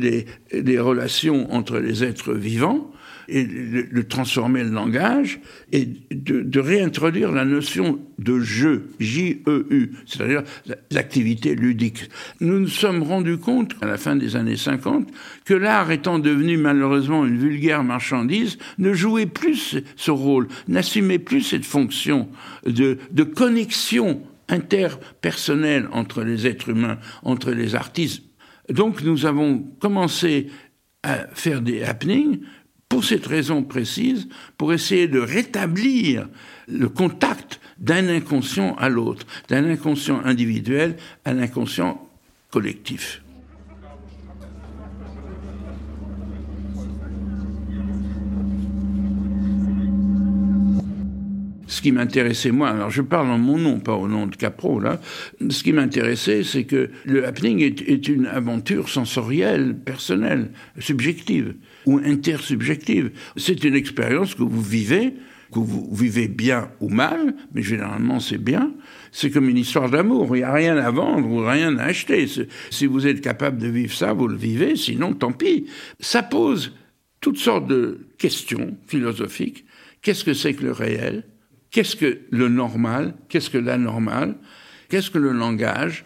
les 0.53 0.81
relations 0.81 1.53
entre 1.53 1.79
les 1.79 2.03
êtres 2.03 2.33
vivants, 2.33 2.91
et 3.29 3.45
de, 3.45 4.03
transformer 4.03 4.65
le 4.65 4.71
langage 4.71 5.41
et 5.73 5.89
de, 6.11 6.61
réintroduire 6.61 7.33
la 7.33 7.45
notion 7.45 7.99
de 8.19 8.41
jeu, 8.41 8.89
J-E-U, 9.01 9.93
c'est-à-dire 10.07 10.43
l'activité 10.91 11.55
ludique. 11.55 12.09
Nous 12.41 12.61
nous 12.61 12.69
sommes 12.69 13.03
rendus 13.03 13.39
compte, 13.39 13.75
à 13.81 13.87
la 13.87 13.97
fin 13.97 14.17
des 14.17 14.37
années 14.37 14.57
50, 14.57 15.09
que 15.45 15.55
l'art 15.55 15.91
étant 15.91 16.19
devenu 16.19 16.57
malheureusement 16.57 17.25
une 17.25 17.39
vulgaire 17.39 17.85
marchandise, 17.85 18.59
ne 18.79 18.93
jouait 18.93 19.27
plus 19.27 19.77
ce 19.97 20.11
rôle, 20.11 20.49
n'assumait 20.69 21.19
plus 21.19 21.43
cette 21.43 21.65
fonction 21.65 22.29
de 22.67 23.23
connexion 23.23 24.23
interpersonnelle 24.49 25.89
entre 25.93 26.23
les 26.23 26.47
êtres 26.47 26.69
humains, 26.69 26.99
entre 27.23 27.51
les 27.51 27.75
artistes. 27.75 28.23
Donc 28.69 29.03
nous 29.03 29.27
avons 29.27 29.61
commencé 29.81 30.49
à 31.03 31.27
faire 31.35 31.63
des 31.63 31.83
happenings 31.83 32.41
pour 32.93 33.07
cette 33.07 33.27
raison 33.27 33.63
précise, 33.63 34.29
pour 34.59 34.75
essayer 34.75 35.09
de 35.09 35.19
rétablir 35.19 36.29
le 36.69 36.91
contact 36.91 37.59
d'un 37.79 38.07
inconscient 38.07 38.75
à 38.75 38.91
l'autre, 38.91 39.27
d'un 39.49 39.65
inconscient 39.65 40.21
individuel 40.27 40.99
à 41.25 41.33
l'inconscient 41.33 42.07
collectif. 42.51 43.23
ce 51.73 51.81
qui 51.81 51.93
m'intéressait 51.93 52.51
moi, 52.51 52.69
alors 52.69 52.91
je 52.91 53.01
parle 53.01 53.29
en 53.29 53.39
mon 53.39 53.57
nom, 53.57 53.81
pas 53.81 53.95
au 53.95 54.07
nom 54.07 54.27
de 54.27 54.37
Capro, 54.37 54.79
là, 54.79 55.01
ce 55.49 55.63
qui 55.65 55.73
m'intéressait, 55.73 56.45
c'est 56.45 56.65
que 56.65 56.91
le 57.07 57.27
happening 57.27 57.61
est, 57.61 58.09
une 58.09 58.27
aventure 58.27 58.91
sensorielle, 58.91 59.75
personnelle, 59.75 60.51
subjective, 60.79 61.55
ou 61.87 61.99
intersubjective. 61.99 63.11
C'est 63.37 63.65
une 63.65 63.75
expérience 63.75 64.35
que 64.35 64.43
vous 64.43 64.63
vivez, 64.63 65.15
que 65.53 65.59
vous 65.59 65.89
vivez 65.95 66.29
bien 66.29 66.71
ou 66.81 66.89
mal, 66.89 67.35
mais 67.55 67.63
généralement 67.63 68.21
c'est 68.21 68.39
bien. 68.39 68.73
C'est 69.11 69.31
comme 69.31 69.49
une 69.49 69.59
histoire 69.59 69.91
d'amour. 69.91 70.35
Il 70.37 70.41
n'y 70.41 70.45
a 70.45 70.53
rien 70.53 70.79
à 70.79 70.91
vendre 70.91 71.29
ou 71.29 71.47
rien 71.47 71.77
à 71.79 71.85
acheter. 71.85 72.27
Si 72.71 72.87
vous 72.87 73.07
êtes 73.07 73.21
capable 73.21 73.59
de 73.59 73.69
vivre 73.69 73.95
ça, 73.95 74.13
vous 74.13 74.29
le 74.29 74.37
vivez, 74.37 74.77
sinon 74.77 75.13
tant 75.13 75.33
pis. 75.33 75.67
Ça 76.01 76.23
pose 76.23 76.73
toutes 77.21 77.39
sortes 77.39 77.67
de 77.67 78.07
questions 78.19 78.77
philosophiques. 78.87 79.65
Qu'est-ce 80.01 80.25
que 80.25 80.35
c'est 80.35 80.55
que 80.55 80.65
le 80.65 80.73
réel? 80.73 81.25
Qu'est-ce 81.71 81.97
que 81.97 82.21
le 82.31 82.49
normal? 82.49 83.15
Qu'est-ce 83.29 83.51
que 83.51 83.59
l'anormal? 83.59 84.37
Qu'est-ce 84.89 85.11
que 85.11 85.19
le 85.19 85.33
langage? 85.33 86.05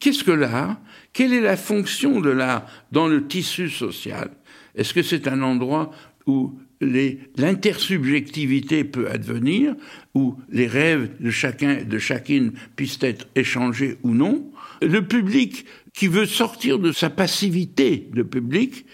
Qu'est-ce 0.00 0.22
que 0.22 0.30
l'art? 0.30 0.80
Quelle 1.12 1.32
est 1.32 1.40
la 1.40 1.56
fonction 1.56 2.20
de 2.20 2.30
l'art 2.30 2.66
dans 2.92 3.08
le 3.08 3.26
tissu 3.26 3.68
social? 3.68 4.30
Est-ce 4.74 4.94
que 4.94 5.02
c'est 5.02 5.28
un 5.28 5.42
endroit 5.42 5.90
où 6.26 6.58
l'intersubjectivité 6.80 8.84
peut 8.84 9.10
advenir, 9.10 9.74
où 10.14 10.36
les 10.50 10.66
rêves 10.66 11.10
de 11.20 11.30
chacun 11.30 11.82
de 11.82 11.98
chacune 11.98 12.52
puissent 12.76 13.02
être 13.02 13.26
échangés 13.34 13.98
ou 14.02 14.14
non? 14.14 14.50
Le 14.80 15.06
public 15.06 15.66
qui 15.92 16.06
veut 16.06 16.26
sortir 16.26 16.78
de 16.78 16.92
sa 16.92 17.10
passivité 17.10 18.08
de 18.14 18.22
public, 18.22 18.86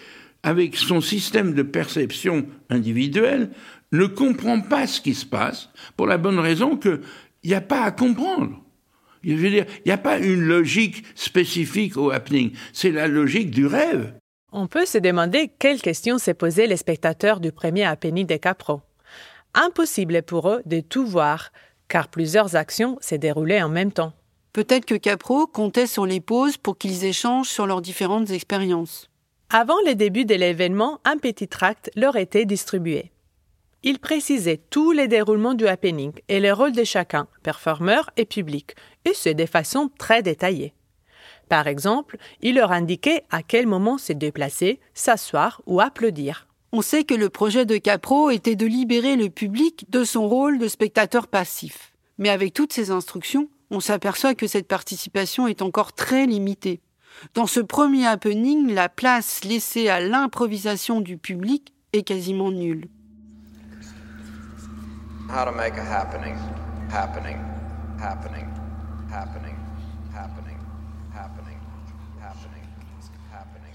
avec 0.42 0.76
son 0.76 1.00
système 1.00 1.54
de 1.54 1.62
perception 1.62 2.46
individuelle, 2.70 3.50
ne 3.92 4.06
comprend 4.06 4.60
pas 4.60 4.86
ce 4.86 5.00
qui 5.00 5.14
se 5.14 5.26
passe 5.26 5.70
pour 5.96 6.06
la 6.06 6.18
bonne 6.18 6.38
raison 6.38 6.76
qu'il 6.76 7.00
n'y 7.44 7.54
a 7.54 7.60
pas 7.60 7.82
à 7.82 7.90
comprendre. 7.90 8.62
Je 9.22 9.34
veux 9.34 9.50
dire, 9.50 9.66
il 9.84 9.88
n'y 9.88 9.92
a 9.92 9.98
pas 9.98 10.18
une 10.18 10.42
logique 10.42 11.04
spécifique 11.14 11.96
au 11.96 12.10
happening, 12.10 12.52
c'est 12.72 12.92
la 12.92 13.08
logique 13.08 13.50
du 13.50 13.66
rêve. 13.66 14.14
On 14.56 14.68
peut 14.68 14.86
se 14.86 14.98
demander 14.98 15.50
quelles 15.58 15.82
questions 15.82 16.16
s'est 16.16 16.32
posé 16.32 16.68
les 16.68 16.76
spectateurs 16.76 17.40
du 17.40 17.50
premier 17.50 17.82
happening 17.82 18.24
des 18.24 18.38
Capro. 18.38 18.82
Impossible 19.52 20.22
pour 20.22 20.48
eux 20.48 20.62
de 20.64 20.78
tout 20.78 21.04
voir, 21.04 21.50
car 21.88 22.06
plusieurs 22.06 22.54
actions 22.54 22.96
s'est 23.00 23.18
déroulées 23.18 23.60
en 23.60 23.68
même 23.68 23.90
temps. 23.90 24.12
Peut-être 24.52 24.84
que 24.84 24.94
Capro 24.94 25.48
comptait 25.48 25.88
sur 25.88 26.06
les 26.06 26.20
pauses 26.20 26.56
pour 26.56 26.78
qu'ils 26.78 27.04
échangent 27.04 27.48
sur 27.48 27.66
leurs 27.66 27.82
différentes 27.82 28.30
expériences. 28.30 29.10
Avant 29.50 29.80
le 29.86 29.96
début 29.96 30.24
de 30.24 30.36
l'événement, 30.36 31.00
un 31.04 31.18
petit 31.18 31.48
tract 31.48 31.90
leur 31.96 32.14
était 32.14 32.44
distribué. 32.44 33.10
Il 33.82 33.98
précisait 33.98 34.60
tous 34.70 34.92
les 34.92 35.08
déroulements 35.08 35.54
du 35.54 35.66
happening 35.66 36.12
et 36.28 36.38
les 36.38 36.52
rôles 36.52 36.70
de 36.70 36.84
chacun, 36.84 37.26
performeur 37.42 38.08
et 38.16 38.24
public, 38.24 38.76
et 39.04 39.14
ce 39.14 39.30
de 39.30 39.46
façon 39.46 39.90
très 39.98 40.22
détaillée. 40.22 40.74
Par 41.48 41.66
exemple, 41.66 42.16
il 42.40 42.56
leur 42.56 42.72
indiquait 42.72 43.24
à 43.30 43.42
quel 43.42 43.66
moment 43.66 43.98
se 43.98 44.12
déplacer, 44.12 44.80
s'asseoir 44.94 45.62
ou 45.66 45.80
applaudir. 45.80 46.46
On 46.72 46.82
sait 46.82 47.04
que 47.04 47.14
le 47.14 47.28
projet 47.28 47.66
de 47.66 47.76
Capro 47.76 48.30
était 48.30 48.56
de 48.56 48.66
libérer 48.66 49.16
le 49.16 49.30
public 49.30 49.86
de 49.90 50.02
son 50.02 50.28
rôle 50.28 50.58
de 50.58 50.66
spectateur 50.66 51.28
passif. 51.28 51.92
Mais 52.18 52.30
avec 52.30 52.52
toutes 52.52 52.72
ces 52.72 52.90
instructions, 52.90 53.48
on 53.70 53.80
s'aperçoit 53.80 54.34
que 54.34 54.46
cette 54.46 54.68
participation 54.68 55.46
est 55.46 55.62
encore 55.62 55.92
très 55.92 56.26
limitée. 56.26 56.80
Dans 57.34 57.46
ce 57.46 57.60
premier 57.60 58.06
happening, 58.06 58.72
la 58.72 58.88
place 58.88 59.44
laissée 59.44 59.88
à 59.88 60.00
l'improvisation 60.00 61.00
du 61.00 61.16
public 61.16 61.72
est 61.92 62.02
quasiment 62.02 62.50
nulle. 62.50 62.88
How 65.28 65.44
to 65.44 65.52
make 65.52 65.74
a 65.78 65.82
happening, 65.82 66.36
happening, 66.90 67.38
happening, 67.98 68.46
happening, 69.10 69.56
happening, 70.12 70.58
happening, 71.14 71.58
happening, 72.20 72.64
happening. 73.32 73.74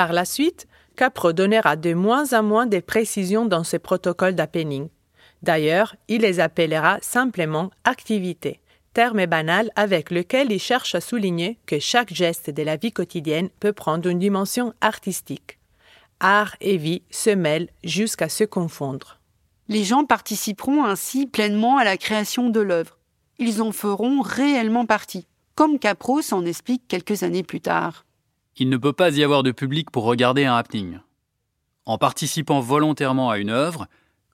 Par 0.00 0.14
la 0.14 0.24
suite, 0.24 0.66
Capro 0.96 1.34
donnera 1.34 1.76
de 1.76 1.92
moins 1.92 2.32
en 2.32 2.42
moins 2.42 2.64
de 2.64 2.80
précisions 2.80 3.44
dans 3.44 3.64
ses 3.64 3.78
protocoles 3.78 4.34
d'happening. 4.34 4.88
D'ailleurs, 5.42 5.94
il 6.08 6.22
les 6.22 6.40
appellera 6.40 6.96
simplement 7.02 7.70
activités, 7.84 8.62
terme 8.94 9.26
banal 9.26 9.70
avec 9.76 10.10
lequel 10.10 10.52
il 10.52 10.58
cherche 10.58 10.94
à 10.94 11.02
souligner 11.02 11.58
que 11.66 11.78
chaque 11.78 12.14
geste 12.14 12.48
de 12.48 12.62
la 12.62 12.76
vie 12.76 12.92
quotidienne 12.92 13.50
peut 13.60 13.74
prendre 13.74 14.08
une 14.08 14.18
dimension 14.18 14.72
artistique. 14.80 15.58
Art 16.18 16.56
et 16.62 16.78
vie 16.78 17.02
se 17.10 17.28
mêlent 17.28 17.68
jusqu'à 17.84 18.30
se 18.30 18.44
confondre. 18.44 19.20
Les 19.68 19.84
gens 19.84 20.06
participeront 20.06 20.82
ainsi 20.82 21.26
pleinement 21.26 21.76
à 21.76 21.84
la 21.84 21.98
création 21.98 22.48
de 22.48 22.60
l'œuvre. 22.60 22.96
Ils 23.38 23.60
en 23.60 23.70
feront 23.70 24.22
réellement 24.22 24.86
partie, 24.86 25.26
comme 25.56 25.78
Capro 25.78 26.22
s'en 26.22 26.46
explique 26.46 26.88
quelques 26.88 27.22
années 27.22 27.42
plus 27.42 27.60
tard. 27.60 28.06
Il 28.56 28.68
ne 28.68 28.76
peut 28.76 28.92
pas 28.92 29.16
y 29.16 29.22
avoir 29.22 29.42
de 29.42 29.52
public 29.52 29.90
pour 29.90 30.04
regarder 30.04 30.44
un 30.44 30.56
happening. 30.56 30.98
En 31.86 31.98
participant 31.98 32.60
volontairement 32.60 33.30
à 33.30 33.38
une 33.38 33.50
œuvre, 33.50 33.86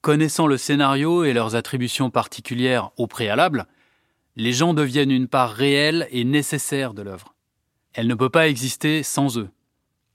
connaissant 0.02 0.46
le 0.46 0.56
scénario 0.56 1.24
et 1.24 1.32
leurs 1.32 1.54
attributions 1.54 2.10
particulières 2.10 2.90
au 2.96 3.06
préalable, 3.06 3.66
les 4.36 4.52
gens 4.52 4.74
deviennent 4.74 5.10
une 5.10 5.28
part 5.28 5.52
réelle 5.52 6.06
et 6.10 6.24
nécessaire 6.24 6.94
de 6.94 7.02
l'œuvre. 7.02 7.34
Elle 7.94 8.06
ne 8.06 8.14
peut 8.14 8.30
pas 8.30 8.48
exister 8.48 9.02
sans 9.02 9.38
eux. 9.38 9.48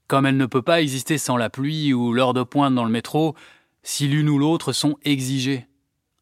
Comme 0.08 0.26
elle 0.26 0.38
ne 0.38 0.46
peut 0.46 0.62
pas 0.62 0.82
exister 0.82 1.18
sans 1.18 1.38
la 1.38 1.50
pluie 1.50 1.94
ou 1.94 2.14
l'heure 2.14 2.34
de 2.34 2.44
pointe 2.44 2.76
dans 2.76 2.86
le 2.86 2.92
métro, 2.92 3.36
si 3.84 4.08
l'une 4.08 4.30
ou 4.30 4.38
l'autre 4.38 4.74
sont 4.74 4.98
exigées. 5.04 5.66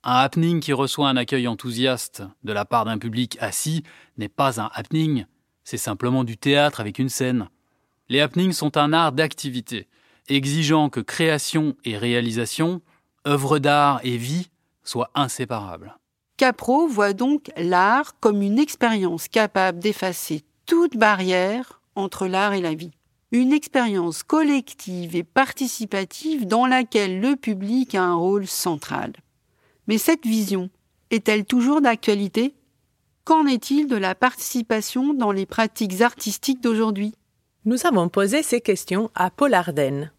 Un 0.04 0.16
happening 0.16 0.62
qui 0.62 0.72
reçoit 0.72 1.10
un 1.10 1.18
accueil 1.18 1.48
enthousiaste 1.48 2.24
de 2.44 2.54
la 2.54 2.64
part 2.64 2.86
d'un 2.86 2.98
public 2.98 3.38
assis 3.42 3.84
n'est 4.18 4.30
pas 4.30 4.62
un 4.62 4.70
happening, 4.74 5.26
c'est 5.64 5.78
simplement 5.78 6.24
du 6.24 6.38
théâtre 6.38 6.80
avec 6.80 7.00
une 7.00 7.10
scène. 7.10 7.50
Les 8.10 8.20
happenings 8.20 8.54
sont 8.54 8.78
un 8.78 8.92
art 8.94 9.12
d'activité, 9.12 9.88
exigeant 10.28 10.90
que 10.90 11.00
création 11.00 11.76
et 11.86 11.98
réalisation, 11.98 12.82
œuvre 13.28 13.60
d'art 13.60 14.00
et 14.04 14.18
vie 14.18 14.50
soient 14.84 15.12
inséparables. 15.16 15.98
Capro 16.38 16.88
voit 16.88 17.14
donc 17.14 17.52
l'art 17.58 18.20
comme 18.20 18.42
une 18.42 18.60
expérience 18.60 19.28
capable 19.28 19.80
d'effacer 19.80 20.44
toute 20.66 20.98
barrière 20.98 21.82
entre 21.96 22.28
l'art 22.28 22.54
et 22.54 22.62
la 22.62 22.74
vie 22.74 22.92
une 23.32 23.54
expérience 23.54 24.24
collective 24.24 25.16
et 25.16 25.24
participative 25.24 26.48
dans 26.48 26.66
laquelle 26.66 27.20
le 27.20 27.36
public 27.36 27.94
a 27.96 28.04
un 28.04 28.16
rôle 28.16 28.48
central. 28.48 29.14
Mais 29.88 29.98
cette 29.98 30.26
vision 30.26 30.70
est-elle 31.12 31.46
toujours 31.46 31.82
d'actualité? 31.82 32.56
Qu'en 33.26 33.46
est-il 33.46 33.88
de 33.88 33.96
la 33.96 34.16
participation 34.16 35.14
dans 35.14 35.32
les 35.32 35.46
pratiques 35.46 36.02
artistiques 36.02 36.62
d'aujourd'hui? 36.62 37.14
Nous 37.70 37.86
avons 37.86 38.10
posé 38.10 38.42
ces 38.42 38.62
questions 38.62 39.12
à 39.14 39.30
Paul 39.30 39.54
Arden. 39.54 40.12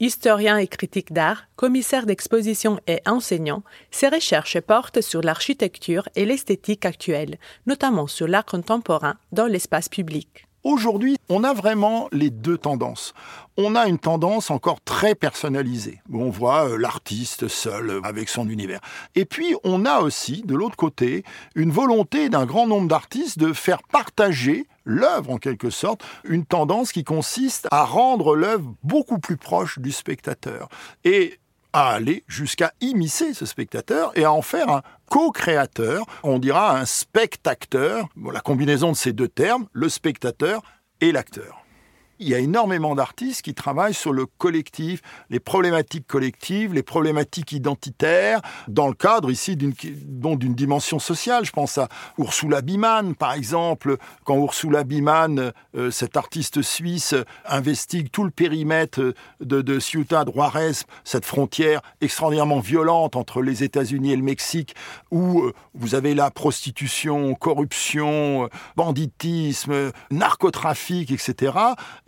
Historien 0.00 0.58
et 0.58 0.66
critique 0.66 1.14
d'art, 1.14 1.44
commissaire 1.56 2.04
d'exposition 2.04 2.78
et 2.86 3.00
enseignant, 3.06 3.62
ses 3.90 4.08
recherches 4.08 4.60
portent 4.60 5.00
sur 5.00 5.22
l'architecture 5.22 6.10
et 6.14 6.26
l'esthétique 6.26 6.84
actuelle, 6.84 7.38
notamment 7.64 8.06
sur 8.06 8.28
l'art 8.28 8.44
contemporain 8.44 9.14
dans 9.32 9.46
l'espace 9.46 9.88
public. 9.88 10.46
Aujourd'hui, 10.62 11.16
on 11.30 11.42
a 11.42 11.54
vraiment 11.54 12.06
les 12.12 12.28
deux 12.28 12.58
tendances. 12.58 13.14
On 13.56 13.76
a 13.76 13.86
une 13.86 13.98
tendance 13.98 14.50
encore 14.50 14.82
très 14.82 15.14
personnalisée, 15.14 16.02
où 16.10 16.22
on 16.22 16.28
voit 16.28 16.68
euh, 16.68 16.76
l'artiste 16.76 17.48
seul 17.48 17.88
euh, 17.88 18.00
avec 18.04 18.28
son 18.28 18.46
univers. 18.46 18.80
Et 19.14 19.24
puis, 19.24 19.54
on 19.64 19.86
a 19.86 20.00
aussi, 20.00 20.42
de 20.42 20.54
l'autre 20.54 20.76
côté, 20.76 21.24
une 21.54 21.70
volonté 21.70 22.28
d'un 22.28 22.44
grand 22.44 22.66
nombre 22.66 22.88
d'artistes 22.88 23.38
de 23.38 23.54
faire 23.54 23.82
partager 23.84 24.66
l'œuvre 24.90 25.30
en 25.30 25.38
quelque 25.38 25.70
sorte, 25.70 26.04
une 26.24 26.44
tendance 26.44 26.92
qui 26.92 27.04
consiste 27.04 27.68
à 27.70 27.84
rendre 27.84 28.34
l'œuvre 28.34 28.74
beaucoup 28.82 29.18
plus 29.18 29.36
proche 29.36 29.78
du 29.78 29.92
spectateur. 29.92 30.68
Et 31.04 31.38
à 31.72 31.90
aller 31.90 32.24
jusqu'à 32.26 32.72
immiscer 32.80 33.32
ce 33.32 33.46
spectateur 33.46 34.10
et 34.16 34.24
à 34.24 34.32
en 34.32 34.42
faire 34.42 34.68
un 34.70 34.82
co-créateur, 35.08 36.04
on 36.24 36.40
dira 36.40 36.76
un 36.76 36.84
spectateur, 36.84 38.08
la 38.32 38.40
combinaison 38.40 38.90
de 38.90 38.96
ces 38.96 39.12
deux 39.12 39.28
termes, 39.28 39.66
le 39.72 39.88
spectateur 39.88 40.62
et 41.00 41.12
l'acteur. 41.12 41.59
Il 42.20 42.28
y 42.28 42.34
a 42.34 42.38
énormément 42.38 42.94
d'artistes 42.94 43.42
qui 43.42 43.54
travaillent 43.54 43.94
sur 43.94 44.12
le 44.12 44.26
collectif, 44.26 45.00
les 45.30 45.40
problématiques 45.40 46.06
collectives, 46.06 46.74
les 46.74 46.82
problématiques 46.82 47.52
identitaires, 47.52 48.42
dans 48.68 48.88
le 48.88 48.94
cadre 48.94 49.30
ici 49.30 49.56
d'une 49.56 50.54
dimension 50.54 50.98
sociale. 50.98 51.46
Je 51.46 51.52
pense 51.52 51.78
à 51.78 51.88
Ursula 52.18 52.60
Biman, 52.60 53.14
par 53.14 53.32
exemple, 53.32 53.96
quand 54.24 54.36
Ursula 54.36 54.84
Biman, 54.84 55.52
euh, 55.74 55.90
cet 55.90 56.18
artiste 56.18 56.60
suisse, 56.60 57.14
investigue 57.46 58.10
tout 58.10 58.24
le 58.24 58.30
périmètre 58.30 59.14
de, 59.40 59.62
de 59.62 59.80
Ciudad 59.80 60.30
Juarez, 60.30 60.72
cette 61.04 61.24
frontière 61.24 61.80
extraordinairement 62.02 62.60
violente 62.60 63.16
entre 63.16 63.40
les 63.40 63.64
États-Unis 63.64 64.12
et 64.12 64.16
le 64.16 64.22
Mexique, 64.22 64.74
où 65.10 65.40
euh, 65.40 65.54
vous 65.72 65.94
avez 65.94 66.14
la 66.14 66.30
prostitution, 66.30 67.34
corruption, 67.34 68.50
banditisme, 68.76 69.90
narcotrafic, 70.10 71.10
etc 71.12 71.52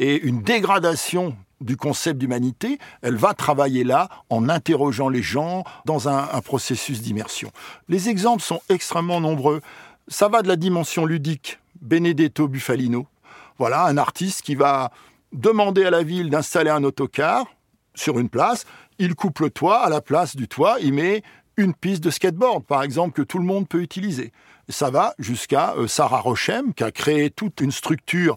et 0.03 0.21
une 0.23 0.43
dégradation 0.43 1.37
du 1.61 1.77
concept 1.77 2.19
d'humanité, 2.19 2.81
elle 3.03 3.15
va 3.15 3.35
travailler 3.35 3.85
là 3.85 4.09
en 4.31 4.49
interrogeant 4.49 5.09
les 5.09 5.23
gens 5.23 5.62
dans 5.85 6.09
un, 6.09 6.27
processus 6.41 7.03
d'immersion. 7.03 7.53
Les 7.88 8.09
exemples 8.09 8.43
sont 8.43 8.61
extrêmement 8.69 9.21
nombreux. 9.21 9.61
Ça 10.09 10.27
va 10.27 10.43
de 10.43 10.49
la 10.49 10.57
dimension 10.57 11.07
ludique, 11.07 11.61
Benedetto 11.81 12.49
Buffalino. 12.49 13.07
Voilà, 13.59 13.85
un 13.85 13.97
artiste 13.97 14.43
qui 14.43 14.57
va 14.57 14.91
demander 15.33 15.85
à 15.85 15.91
la 15.91 16.03
ville 16.03 16.31
d'installer 16.31 16.71
un 16.71 16.83
autocar 16.83 17.47
sur 17.95 18.19
une 18.19 18.29
place. 18.29 18.65
Il 18.99 19.15
coupe 19.15 19.38
le 19.38 19.51
toit, 19.51 19.85
à 19.85 19.88
la 19.88 20.01
place 20.01 20.35
du 20.35 20.49
toit, 20.49 20.79
il 20.81 20.95
met 20.95 21.23
une 21.57 21.75
piste 21.75 22.03
de 22.03 22.11
skateboard, 22.11 22.65
par 22.65 22.83
exemple, 22.83 23.12
que 23.12 23.23
tout 23.23 23.38
le 23.38 23.45
monde 23.45 23.69
peut 23.69 23.83
utiliser. 23.83 24.33
Ça 24.69 24.91
va 24.91 25.15
jusqu'à 25.21 25.75
euh, 25.77 25.87
Sarah 25.87 26.21
Rochem, 26.21 26.75
qui 26.75 26.83
a 26.83 26.91
créé 26.91 27.31
toute 27.31 27.61
une 27.61 27.71
structure 27.71 28.37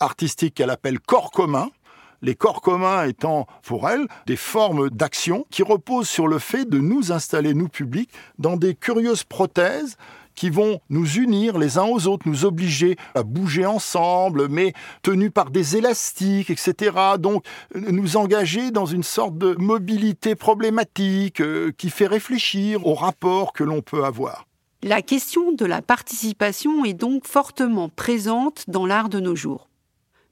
artistique 0.00 0.54
qu'elle 0.54 0.70
appelle 0.70 1.00
corps 1.00 1.30
commun. 1.30 1.70
Les 2.22 2.34
corps 2.34 2.60
communs 2.60 3.04
étant 3.04 3.46
pour 3.62 3.88
elle 3.88 4.06
des 4.26 4.36
formes 4.36 4.90
d'action 4.90 5.46
qui 5.50 5.62
reposent 5.62 6.08
sur 6.08 6.28
le 6.28 6.38
fait 6.38 6.68
de 6.68 6.78
nous 6.78 7.12
installer, 7.12 7.54
nous 7.54 7.68
publics, 7.68 8.10
dans 8.38 8.56
des 8.56 8.74
curieuses 8.74 9.24
prothèses 9.24 9.96
qui 10.34 10.50
vont 10.50 10.80
nous 10.88 11.16
unir 11.16 11.58
les 11.58 11.78
uns 11.78 11.84
aux 11.84 12.06
autres, 12.06 12.28
nous 12.28 12.44
obliger 12.44 12.96
à 13.14 13.22
bouger 13.22 13.66
ensemble, 13.66 14.48
mais 14.48 14.72
tenus 15.02 15.30
par 15.30 15.50
des 15.50 15.76
élastiques, 15.76 16.50
etc. 16.50 16.96
Donc 17.18 17.44
nous 17.74 18.16
engager 18.16 18.70
dans 18.70 18.86
une 18.86 19.02
sorte 19.02 19.36
de 19.36 19.54
mobilité 19.58 20.34
problématique 20.34 21.40
euh, 21.40 21.72
qui 21.76 21.90
fait 21.90 22.06
réfléchir 22.06 22.86
au 22.86 22.94
rapport 22.94 23.52
que 23.52 23.64
l'on 23.64 23.82
peut 23.82 24.04
avoir. 24.04 24.46
La 24.82 25.02
question 25.02 25.52
de 25.52 25.66
la 25.66 25.82
participation 25.82 26.84
est 26.84 26.94
donc 26.94 27.26
fortement 27.26 27.90
présente 27.90 28.64
dans 28.68 28.86
l'art 28.86 29.10
de 29.10 29.20
nos 29.20 29.36
jours. 29.36 29.69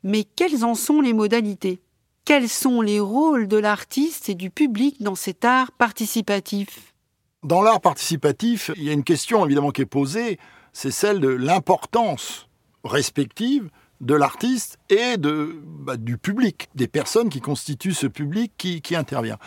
Mais 0.09 0.25
quelles 0.25 0.64
en 0.64 0.75
sont 0.75 1.03
les 1.03 1.12
modalités? 1.12 1.83
Quels 2.25 2.49
sont 2.49 2.81
les 2.81 2.99
rôles 2.99 3.47
de 3.47 3.59
l'artiste 3.59 4.31
et 4.31 4.35
du 4.35 4.49
public 4.49 5.03
dans 5.03 5.14
cet 5.14 5.44
art 5.44 5.71
participatif? 5.71 6.94
Dans 7.42 7.61
l'art 7.61 7.83
participatif, 7.83 8.71
il 8.79 8.85
y 8.85 8.88
a 8.88 8.94
une 8.94 9.05
question 9.05 9.44
évidemment 9.44 9.71
qui 9.71 9.83
est 9.83 9.87
posée, 9.87 10.38
c'est 10.73 10.90
celle 10.90 11.21
de 11.21 11.29
l'importance 11.29 12.49
respective 12.85 13.68
de 14.01 14.15
l'artiste 14.15 14.79
et 14.91 15.17
de, 15.17 15.61
bah, 15.65 15.97
du 15.97 16.19
public, 16.19 16.69
des 16.75 16.87
personnes 16.87 17.29
qui 17.29 17.41
constituent 17.41 17.95
ce 17.95 18.07
public 18.07 18.53
qui, 18.57 18.97
intervient. 18.97 19.39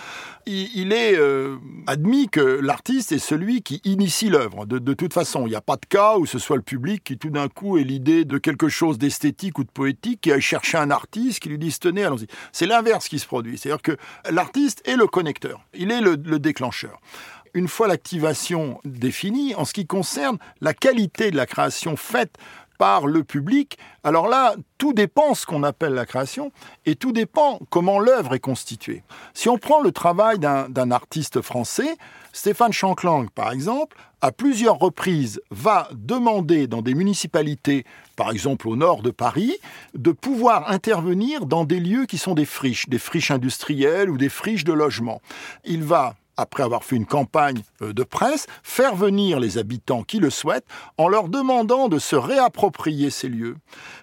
Il, 0.46 0.94
est 0.94 1.18
euh, 1.18 1.58
admis 1.88 2.30
que 2.30 2.42
l'artiste 2.42 3.12
est 3.12 3.20
celui 3.20 3.62
qui 3.62 3.82
initie 3.86 4.30
l'œuvre. 4.30 4.66
De, 4.66 4.94
toute 4.94 5.14
façon, 5.14 5.48
il 5.48 5.52
n'y 5.52 5.56
a 5.56 5.62
pas 5.62 5.78
de 5.78 5.86
cas 5.86 6.18
où 6.18 6.26
ce 6.26 6.40
soit 6.40 6.58
le 6.58 6.62
public 6.62 7.04
qui 7.04 7.18
tout 7.18 7.30
d'un 7.30 7.48
coup 7.48 7.78
ait 7.78 7.84
l'idée 7.84 8.26
de 8.26 8.38
quelque 8.38 8.70
chose 8.70 8.98
d'esthétique 8.98 9.58
ou 9.58 9.64
de 9.64 9.72
poétique, 9.72 10.22
qui 10.22 10.32
aille 10.32 10.42
chercher 10.42 10.78
un 10.78 10.92
artiste, 10.92 11.40
qui 11.40 11.50
lui 11.50 11.58
dise 11.58 11.80
tenez, 11.80 12.04
allons-y. 12.04 12.28
C'est 12.52 12.68
l'inverse 12.68 13.08
qui 13.08 13.20
se 13.20 13.26
produit. 13.26 13.58
C'est-à-dire 13.58 13.82
que 13.82 13.98
l'artiste 14.30 14.82
est 14.86 14.96
le 14.96 15.08
connecteur, 15.08 15.62
il 15.74 15.92
est 15.92 16.02
le 16.02 16.18
déclencheur 16.40 17.00
une 17.54 17.68
fois 17.68 17.88
l'activation 17.88 18.80
définie, 18.86 19.56
en 19.56 19.66
ce 19.66 19.74
qui 19.74 19.86
concerne 19.86 20.38
la 20.62 20.74
qualité 20.74 21.32
de 21.32 21.38
la 21.38 21.46
création 21.46 21.96
faite 21.96 22.38
par 22.82 23.06
le 23.06 23.24
public. 23.24 23.78
Alors 24.04 24.28
là, 24.28 24.56
tout 24.80 24.92
dépend 24.92 25.36
ce 25.36 25.46
qu'on 25.46 25.62
appelle 25.62 25.94
la 25.94 26.08
création 26.08 26.52
et 26.88 26.96
tout 26.96 27.12
dépend 27.12 27.60
comment 27.70 28.00
l'œuvre 28.00 28.34
est 28.34 28.40
constituée. 28.40 29.04
Si 29.36 29.50
on 29.50 29.60
prend 29.60 29.82
le 29.82 29.92
travail 29.92 30.40
d'un 30.40 30.90
artiste 30.90 31.42
français, 31.42 31.96
Stéphane 32.34 32.74
Chanclang, 32.74 33.30
par 33.30 33.52
exemple, 33.52 33.98
à 34.22 34.32
plusieurs 34.32 34.80
reprises 34.80 35.42
va 35.52 35.90
demander 35.94 36.66
dans 36.66 36.82
des 36.82 36.96
municipalités, 36.96 37.86
par 38.16 38.32
exemple 38.32 38.68
au 38.68 38.76
nord 38.76 39.04
de 39.04 39.12
Paris, 39.12 39.58
de 39.94 40.12
pouvoir 40.12 40.72
intervenir 40.72 41.46
dans 41.46 41.66
des 41.66 41.80
lieux 41.80 42.08
qui 42.08 42.18
sont 42.18 42.34
des 42.34 42.46
friches, 42.46 42.90
des 42.90 42.98
friches 42.98 43.30
industrielles 43.30 44.10
ou 44.10 44.18
des 44.18 44.30
friches 44.30 44.64
de 44.64 44.74
logement. 44.74 45.22
Il 45.66 45.84
va 45.84 46.16
après 46.38 46.64
avoir 46.64 46.84
fait 46.84 46.96
une 46.96 47.06
campagne 47.06 47.62
euh, 47.82 47.94
de 47.94 48.04
presse, 48.04 48.48
faire 48.64 48.96
venir 48.96 49.40
les 49.40 49.58
habitants 49.58 50.04
qui 50.04 50.20
le 50.20 50.30
souhaitent 50.30 50.66
en 50.98 51.08
leur 51.08 51.30
demandant 51.30 51.88
de 51.88 52.00
se 52.00 52.16
réapproprier 52.16 53.10
ces 53.10 53.30
lieux, 53.30 53.58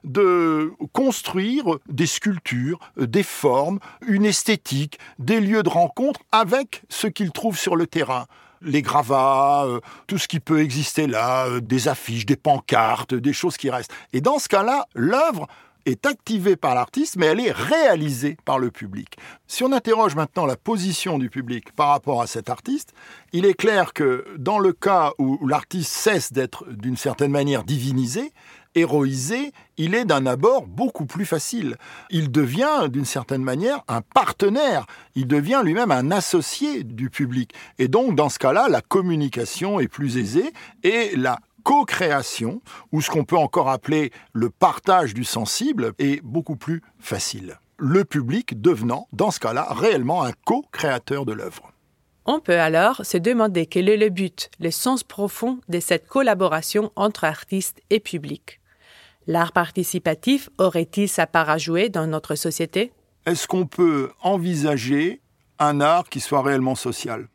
de 0.05 0.73
construire 0.93 1.64
des 1.88 2.07
sculptures, 2.07 2.79
euh, 2.99 3.07
des 3.07 3.23
formes, 3.23 3.79
une 4.07 4.25
esthétique, 4.25 4.99
des 5.19 5.41
lieux 5.41 5.62
de 5.62 5.69
rencontre 5.69 6.21
avec 6.33 6.83
ce 6.88 7.07
qu'ils 7.07 7.33
trouvent 7.33 7.59
sur 7.59 7.77
le 7.77 7.87
terrain 7.87 8.27
les 8.61 8.83
gravats, 8.83 9.67
euh, 9.67 9.79
tout 10.09 10.19
ce 10.19 10.27
qui 10.27 10.41
peut 10.41 10.61
exister 10.61 11.07
là, 11.07 11.61
des 11.61 11.87
affiches, 11.87 12.27
des 12.27 12.35
pancartes, 12.35 13.14
des 13.14 13.33
choses 13.33 13.57
qui 13.57 13.71
restent. 13.71 13.93
Et 14.12 14.21
dans 14.21 14.41
ce 14.41 14.49
cas-là, 14.49 14.87
l'œuvre 14.97 15.47
est 15.88 16.07
activée 16.07 16.57
par 16.57 16.74
l'artiste, 16.74 17.16
mais 17.16 17.27
elle 17.27 17.40
est 17.40 17.53
réalisée 17.53 18.37
par 18.44 18.59
le 18.59 18.70
public. 18.70 19.16
Si 19.46 19.64
on 19.64 19.72
interroge 19.72 20.14
maintenant 20.14 20.46
la 20.46 20.57
position 20.57 21.18
du 21.18 21.31
public 21.31 21.72
par 21.72 21.88
rapport 21.88 22.22
à 22.22 22.27
cet 22.27 22.51
artiste, 22.51 22.92
il 23.33 23.44
est 23.44 23.55
clair 23.55 23.92
que 23.92 24.24
dans 24.37 24.59
le 24.59 24.72
cas 24.72 25.12
où 25.18 25.46
l'artiste 25.46 25.92
cesse 25.92 26.33
d'être 26.33 26.66
d'une 26.70 26.96
certaine 26.96 27.31
manière 27.31 27.64
divinisé, 27.64 28.33
héroïsé, 28.74 29.53
il 29.77 29.94
est 29.94 30.05
d'un 30.05 30.27
abord 30.27 30.66
beaucoup 30.66 31.07
plus 31.07 31.24
facile. 31.24 31.77
Il 32.11 32.31
devient 32.31 32.88
d'une 32.88 33.05
certaine 33.05 33.42
manière 33.42 33.83
un 33.88 34.03
partenaire, 34.03 34.87
il 35.14 35.27
devient 35.27 35.62
lui-même 35.64 35.90
un 35.90 36.11
associé 36.11 36.85
du 36.85 37.11
public. 37.11 37.53
Et 37.79 37.88
donc 37.88 38.14
dans 38.14 38.29
ce 38.29 38.38
cas-là, 38.38 38.68
la 38.68 38.81
communication 38.81 39.81
est 39.81 39.88
plus 39.88 40.16
aisée 40.18 40.53
et 40.83 41.16
la 41.16 41.38
co-création, 41.68 42.62
ou 42.92 43.02
ce 43.02 43.11
qu'on 43.11 43.24
peut 43.24 43.37
encore 43.37 43.68
appeler 43.68 44.11
le 44.33 44.48
partage 44.48 45.12
du 45.12 45.22
sensible, 45.22 45.92
est 45.98 46.22
beaucoup 46.22 46.57
plus 46.57 46.81
facile. 46.98 47.59
Le 47.76 48.07
public 48.07 48.62
devenant, 48.62 49.07
dans 49.12 49.31
ce 49.31 49.38
cas-là, 49.38 49.66
réellement 49.74 50.24
un 50.24 50.33
co-créateur 50.46 51.26
de 51.26 51.35
l'œuvre. 51.35 51.70
On 52.24 52.40
peut 52.40 52.59
alors 52.59 53.04
se 53.04 53.18
demander 53.18 53.66
quel 53.66 53.90
est 53.90 53.98
le 53.98 54.09
but, 54.09 54.50
le 54.61 54.70
sens 54.70 55.04
profond 55.04 55.59
de 55.68 55.78
cette 55.78 56.09
collaboration 56.09 56.90
entre 56.96 57.24
artistes 57.24 57.83
et 57.90 58.00
public. 58.00 58.61
L'art 59.26 59.52
participatif 59.52 60.48
aurait-il 60.57 61.07
sa 61.07 61.26
part 61.26 61.50
à 61.50 61.59
jouer 61.59 61.90
dans 61.90 62.07
notre 62.07 62.35
société? 62.35 62.92
Est-ce 63.26 63.46
qu'on 63.46 63.66
peut 63.66 64.11
envisager 64.22 65.20
un 65.59 65.83
art 65.83 66.09
qui 66.09 66.20
soit 66.20 66.40
réellement 66.40 66.76
social? 66.76 67.28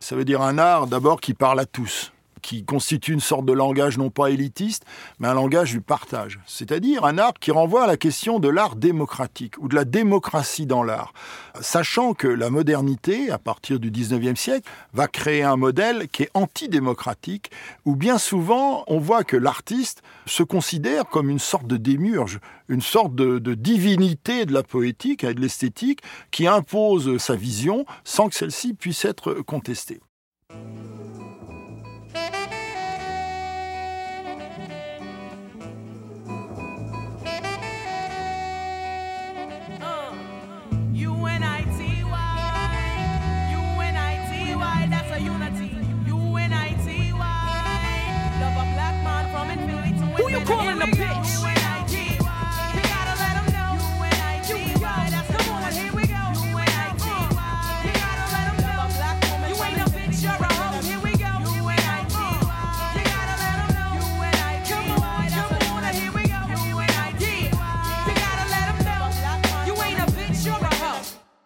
Ça 0.00 0.16
veut 0.16 0.24
dire 0.24 0.42
un 0.42 0.58
art 0.58 0.88
d'abord 0.88 1.20
qui 1.20 1.34
parle 1.34 1.60
à 1.60 1.66
tous 1.66 2.12
qui 2.46 2.64
constitue 2.64 3.12
une 3.12 3.18
sorte 3.18 3.44
de 3.44 3.52
langage 3.52 3.98
non 3.98 4.08
pas 4.08 4.30
élitiste, 4.30 4.84
mais 5.18 5.26
un 5.26 5.34
langage 5.34 5.72
du 5.72 5.80
partage. 5.80 6.38
C'est-à-dire 6.46 7.04
un 7.04 7.18
art 7.18 7.34
qui 7.40 7.50
renvoie 7.50 7.82
à 7.82 7.86
la 7.88 7.96
question 7.96 8.38
de 8.38 8.48
l'art 8.48 8.76
démocratique 8.76 9.58
ou 9.58 9.66
de 9.66 9.74
la 9.74 9.84
démocratie 9.84 10.64
dans 10.64 10.84
l'art. 10.84 11.12
Sachant 11.60 12.14
que 12.14 12.28
la 12.28 12.48
modernité, 12.48 13.32
à 13.32 13.38
partir 13.38 13.80
du 13.80 13.90
19e 13.90 14.36
siècle, 14.36 14.70
va 14.92 15.08
créer 15.08 15.42
un 15.42 15.56
modèle 15.56 16.06
qui 16.06 16.22
est 16.22 16.30
antidémocratique, 16.34 17.50
où 17.84 17.96
bien 17.96 18.16
souvent 18.16 18.84
on 18.86 19.00
voit 19.00 19.24
que 19.24 19.36
l'artiste 19.36 20.02
se 20.26 20.44
considère 20.44 21.06
comme 21.06 21.30
une 21.30 21.40
sorte 21.40 21.66
de 21.66 21.76
démurge, 21.76 22.38
une 22.68 22.80
sorte 22.80 23.16
de, 23.16 23.40
de 23.40 23.54
divinité 23.54 24.46
de 24.46 24.52
la 24.52 24.62
poétique 24.62 25.24
et 25.24 25.34
de 25.34 25.40
l'esthétique 25.40 25.98
qui 26.30 26.46
impose 26.46 27.18
sa 27.18 27.34
vision 27.34 27.86
sans 28.04 28.28
que 28.28 28.36
celle-ci 28.36 28.74
puisse 28.74 29.04
être 29.04 29.32
contestée. 29.34 30.00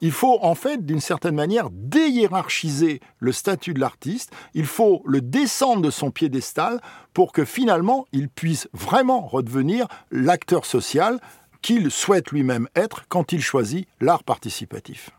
Il 0.01 0.13
faut 0.13 0.39
en 0.43 0.55
fait, 0.55 0.85
d'une 0.85 1.01
certaine 1.01 1.35
manière, 1.35 1.69
déhiérarchiser 1.71 3.01
le 3.19 3.33
statut 3.33 3.75
de 3.75 3.81
l'artiste. 3.81 4.33
Il 4.55 4.67
faut 4.67 5.03
le 5.05 5.21
descendre 5.21 5.83
de 5.83 5.91
son 5.91 6.11
piédestal 6.11 6.81
pour 7.13 7.33
que 7.33 7.45
finalement 7.45 8.07
il 8.13 8.29
puisse 8.29 8.69
vraiment 8.73 9.27
redevenir 9.27 9.87
l'acteur 10.11 10.65
social 10.65 11.21
qu'il 11.63 11.91
souhaite 11.91 12.31
lui-même 12.31 12.69
être 12.75 13.05
quand 13.09 13.33
il 13.33 13.43
choisit 13.43 13.87
l'art 14.01 14.25
participatif. 14.25 15.11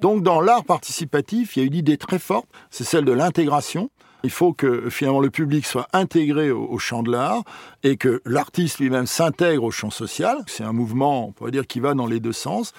Donc 0.00 0.22
dans 0.22 0.40
l'art 0.40 0.64
participatif, 0.64 1.56
il 1.56 1.60
y 1.60 1.62
a 1.62 1.66
une 1.66 1.74
idée 1.74 1.98
très 1.98 2.18
forte, 2.18 2.48
c'est 2.70 2.84
celle 2.84 3.04
de 3.04 3.12
l'intégration. 3.12 3.90
Il 4.22 4.30
faut 4.30 4.54
que 4.54 4.88
finalement 4.88 5.20
le 5.20 5.28
public 5.28 5.66
soit 5.66 5.86
intégré 5.92 6.50
au, 6.50 6.78
champ 6.78 7.02
de 7.02 7.12
l'art 7.12 7.42
et 7.82 7.98
que 7.98 8.22
l'artiste 8.24 8.78
lui-même 8.78 9.06
s'intègre 9.06 9.64
au 9.64 9.70
champ 9.70 9.90
social. 9.90 10.38
C'est 10.46 10.64
un 10.64 10.72
mouvement, 10.72 11.28
on 11.28 11.32
pourrait 11.32 11.50
dire, 11.50 11.66
qui 11.66 11.78
va 11.78 11.92
dans 11.92 12.06
les 12.06 12.20
deux 12.20 12.32
sens. 12.32 12.72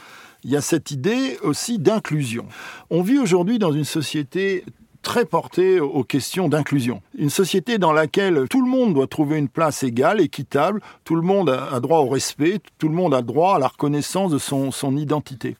Il 0.45 0.51
y 0.51 0.55
a 0.55 0.61
cette 0.61 0.91
idée 0.91 1.39
aussi 1.41 1.79
d'inclusion. 1.79 2.45
On 2.91 3.01
vit 3.01 3.17
aujourd'hui 3.17 3.57
dans 3.57 3.71
une 3.71 3.83
société 3.83 4.63
très 5.01 5.25
portée 5.25 5.79
aux 5.79 6.03
questions 6.03 6.49
d'inclusion. 6.49 7.01
Une 7.17 7.31
société 7.31 7.79
dans 7.79 7.91
laquelle 7.91 8.45
tout 8.47 8.63
le 8.63 8.69
monde 8.69 8.93
doit 8.93 9.07
trouver 9.07 9.39
une 9.39 9.49
place 9.49 9.81
égale, 9.81 10.21
équitable, 10.21 10.81
tout 11.03 11.15
le 11.15 11.23
monde 11.23 11.49
a 11.49 11.79
droit 11.79 11.97
au 11.97 12.09
respect, 12.09 12.59
tout 12.77 12.89
le 12.89 12.93
monde 12.93 13.15
a 13.15 13.23
droit 13.23 13.55
à 13.55 13.59
la 13.59 13.69
reconnaissance 13.69 14.29
de 14.31 14.37
son, 14.37 14.95
identité. 14.95 15.57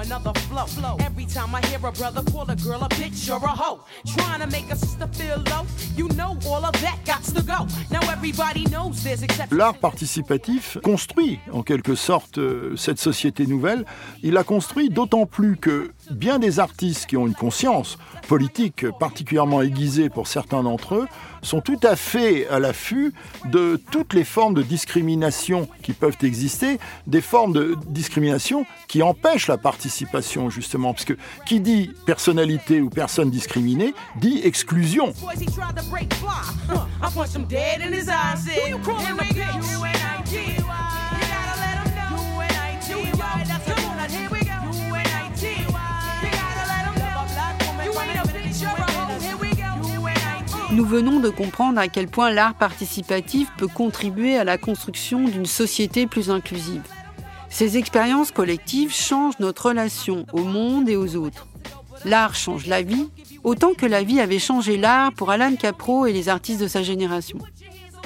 Another 0.00 0.32
flow. 0.48 0.66
flow. 0.66 0.96
Every 1.00 1.26
time 1.26 1.54
I 1.54 1.60
hear 1.66 1.78
a 1.84 1.92
brother 1.92 2.22
call 2.30 2.50
a 2.50 2.56
girl 2.56 2.82
a 2.82 2.88
bitch 2.90 3.30
or 3.30 3.44
a 3.44 3.48
hoe, 3.48 3.80
trying 4.06 4.40
to 4.40 4.46
make 4.46 4.70
a 4.70 4.76
sister 4.76 5.06
feel 5.12 5.42
low, 5.50 5.66
you 5.96 6.08
know 6.16 6.36
all 6.46 6.64
of 6.64 6.72
that 6.82 6.98
got 7.04 7.22
to 7.22 7.42
go. 7.42 7.66
Now 7.90 8.00
everybody 8.10 8.64
knows 8.66 9.02
there's 9.02 9.22
exceptions. 9.22 9.56
L'art 9.56 9.78
participatif 9.78 10.78
construit 10.82 11.38
en 11.52 11.62
quelque 11.62 11.94
sorte 11.94 12.38
euh, 12.38 12.76
cette 12.76 12.98
société 12.98 13.46
nouvelle. 13.46 13.84
Il 14.22 14.36
a 14.36 14.44
construit 14.44 14.90
d'autant 14.90 15.26
plus 15.26 15.56
que 15.56 15.92
bien 16.10 16.38
des 16.38 16.60
artistes 16.60 17.06
qui 17.06 17.16
ont 17.16 17.26
une 17.26 17.34
conscience 17.34 17.98
politique 18.28 18.86
particulièrement 18.98 19.62
aiguisée 19.62 20.08
pour 20.08 20.26
certains 20.26 20.62
d'entre 20.62 20.94
eux 20.94 21.06
sont 21.42 21.60
tout 21.60 21.78
à 21.82 21.94
fait 21.94 22.48
à 22.48 22.58
l'affût 22.58 23.12
de 23.46 23.80
toutes 23.90 24.14
les 24.14 24.24
formes 24.24 24.54
de 24.54 24.62
discrimination 24.62 25.68
qui 25.82 25.92
peuvent 25.92 26.16
exister, 26.22 26.78
des 27.06 27.20
formes 27.20 27.52
de 27.52 27.76
discrimination 27.86 28.64
qui 28.88 29.02
empêchent 29.02 29.48
la 29.48 29.58
participation 29.58 30.50
justement, 30.50 30.94
parce 30.94 31.04
que 31.04 31.14
qui 31.46 31.60
dit 31.60 31.90
personnalité 32.06 32.80
ou 32.80 32.88
personne 32.88 33.30
discriminée 33.30 33.94
dit 34.16 34.40
exclusion. 34.42 35.12
Nous 50.74 50.84
venons 50.84 51.20
de 51.20 51.28
comprendre 51.28 51.78
à 51.78 51.86
quel 51.86 52.08
point 52.08 52.32
l'art 52.32 52.54
participatif 52.54 53.48
peut 53.56 53.68
contribuer 53.68 54.36
à 54.36 54.42
la 54.42 54.58
construction 54.58 55.22
d'une 55.22 55.46
société 55.46 56.08
plus 56.08 56.30
inclusive. 56.30 56.82
Ces 57.48 57.78
expériences 57.78 58.32
collectives 58.32 58.92
changent 58.92 59.38
notre 59.38 59.68
relation 59.68 60.26
au 60.32 60.42
monde 60.42 60.88
et 60.88 60.96
aux 60.96 61.14
autres. 61.14 61.46
L'art 62.04 62.34
change 62.34 62.66
la 62.66 62.82
vie, 62.82 63.08
autant 63.44 63.72
que 63.72 63.86
la 63.86 64.02
vie 64.02 64.18
avait 64.18 64.40
changé 64.40 64.76
l'art 64.76 65.12
pour 65.12 65.30
Alan 65.30 65.54
Capro 65.54 66.06
et 66.06 66.12
les 66.12 66.28
artistes 66.28 66.60
de 66.60 66.66
sa 66.66 66.82
génération. 66.82 67.38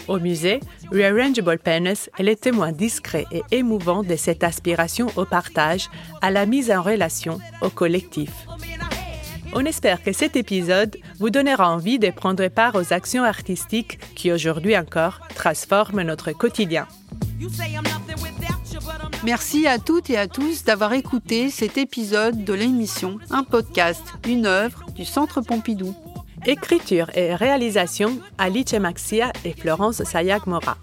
Au 0.07 0.19
musée, 0.19 0.61
Rearrangeable 0.93 1.59
Penis 1.59 2.11
est 2.19 2.23
le 2.23 2.37
témoin 2.37 2.73
discret 2.73 3.25
et 3.33 3.45
émouvant 3.51 4.03
de 4.03 4.17
cette 4.17 4.45
aspiration 4.45 5.07
au 5.17 5.25
partage, 5.25 5.89
à 6.21 6.31
la 6.31 6.45
mise 6.45 6.71
en 6.71 6.83
relation, 6.83 7.39
au 7.63 7.71
collectif. 7.71 8.31
On 9.55 9.65
espère 9.65 10.03
que 10.03 10.13
cet 10.13 10.37
épisode 10.37 10.97
vous 11.19 11.31
donnera 11.31 11.71
envie 11.71 11.99
de 11.99 12.11
prendre 12.11 12.47
part 12.49 12.75
aux 12.75 12.93
actions 12.93 13.25
artistiques 13.25 13.99
qui 14.15 14.31
aujourd'hui 14.31 14.77
encore 14.77 15.21
transforment 15.35 16.03
notre 16.03 16.33
quotidien. 16.33 16.87
Merci 19.25 19.67
à 19.67 19.79
toutes 19.79 20.11
et 20.11 20.17
à 20.17 20.29
tous 20.29 20.65
d'avoir 20.65 20.93
écouté 20.93 21.51
cet 21.51 21.79
épisode 21.79 22.45
de 22.45 22.53
l'émission 22.53 23.19
Un 23.31 23.43
podcast, 23.43 24.03
une 24.27 24.47
œuvre 24.47 24.85
du 24.95 25.05
Centre 25.05 25.41
Pompidou. 25.41 25.95
Écriture 26.47 27.11
et 27.15 27.35
réalisation 27.35 28.19
Alice 28.39 28.75
Maxia 28.75 29.33
et 29.45 29.53
Florence 29.53 30.05
Sayak-Mora. 30.05 30.77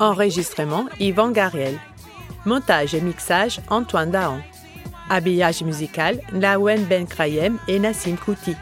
Enregistrement 0.00 0.86
Yvan 1.00 1.30
Gariel. 1.30 1.78
Montage 2.44 2.94
et 2.94 3.00
mixage 3.00 3.60
Antoine 3.68 4.12
Daon. 4.12 4.40
Habillage 5.10 5.62
musical, 5.62 6.20
Lawen 6.32 6.84
Ben 6.84 7.06
Krayem 7.06 7.58
et 7.68 7.78
Nassim 7.78 8.16
Kouti. 8.16 8.56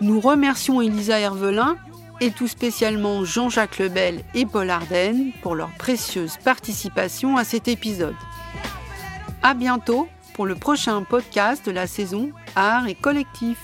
Nous 0.00 0.20
remercions 0.20 0.80
Elisa 0.80 1.18
Hervelin 1.18 1.76
et 2.20 2.30
tout 2.30 2.48
spécialement 2.48 3.24
Jean-Jacques 3.24 3.78
Lebel 3.78 4.20
et 4.34 4.46
Paul 4.46 4.70
Arden 4.70 5.32
pour 5.42 5.54
leur 5.54 5.70
précieuse 5.70 6.36
participation 6.44 7.36
à 7.36 7.44
cet 7.44 7.68
épisode. 7.68 8.16
À 9.42 9.54
bientôt 9.54 10.08
pour 10.34 10.46
le 10.46 10.54
prochain 10.54 11.02
podcast 11.02 11.66
de 11.66 11.70
la 11.70 11.86
saison 11.86 12.30
Art 12.56 12.86
et 12.88 12.94
Collectif. 12.94 13.58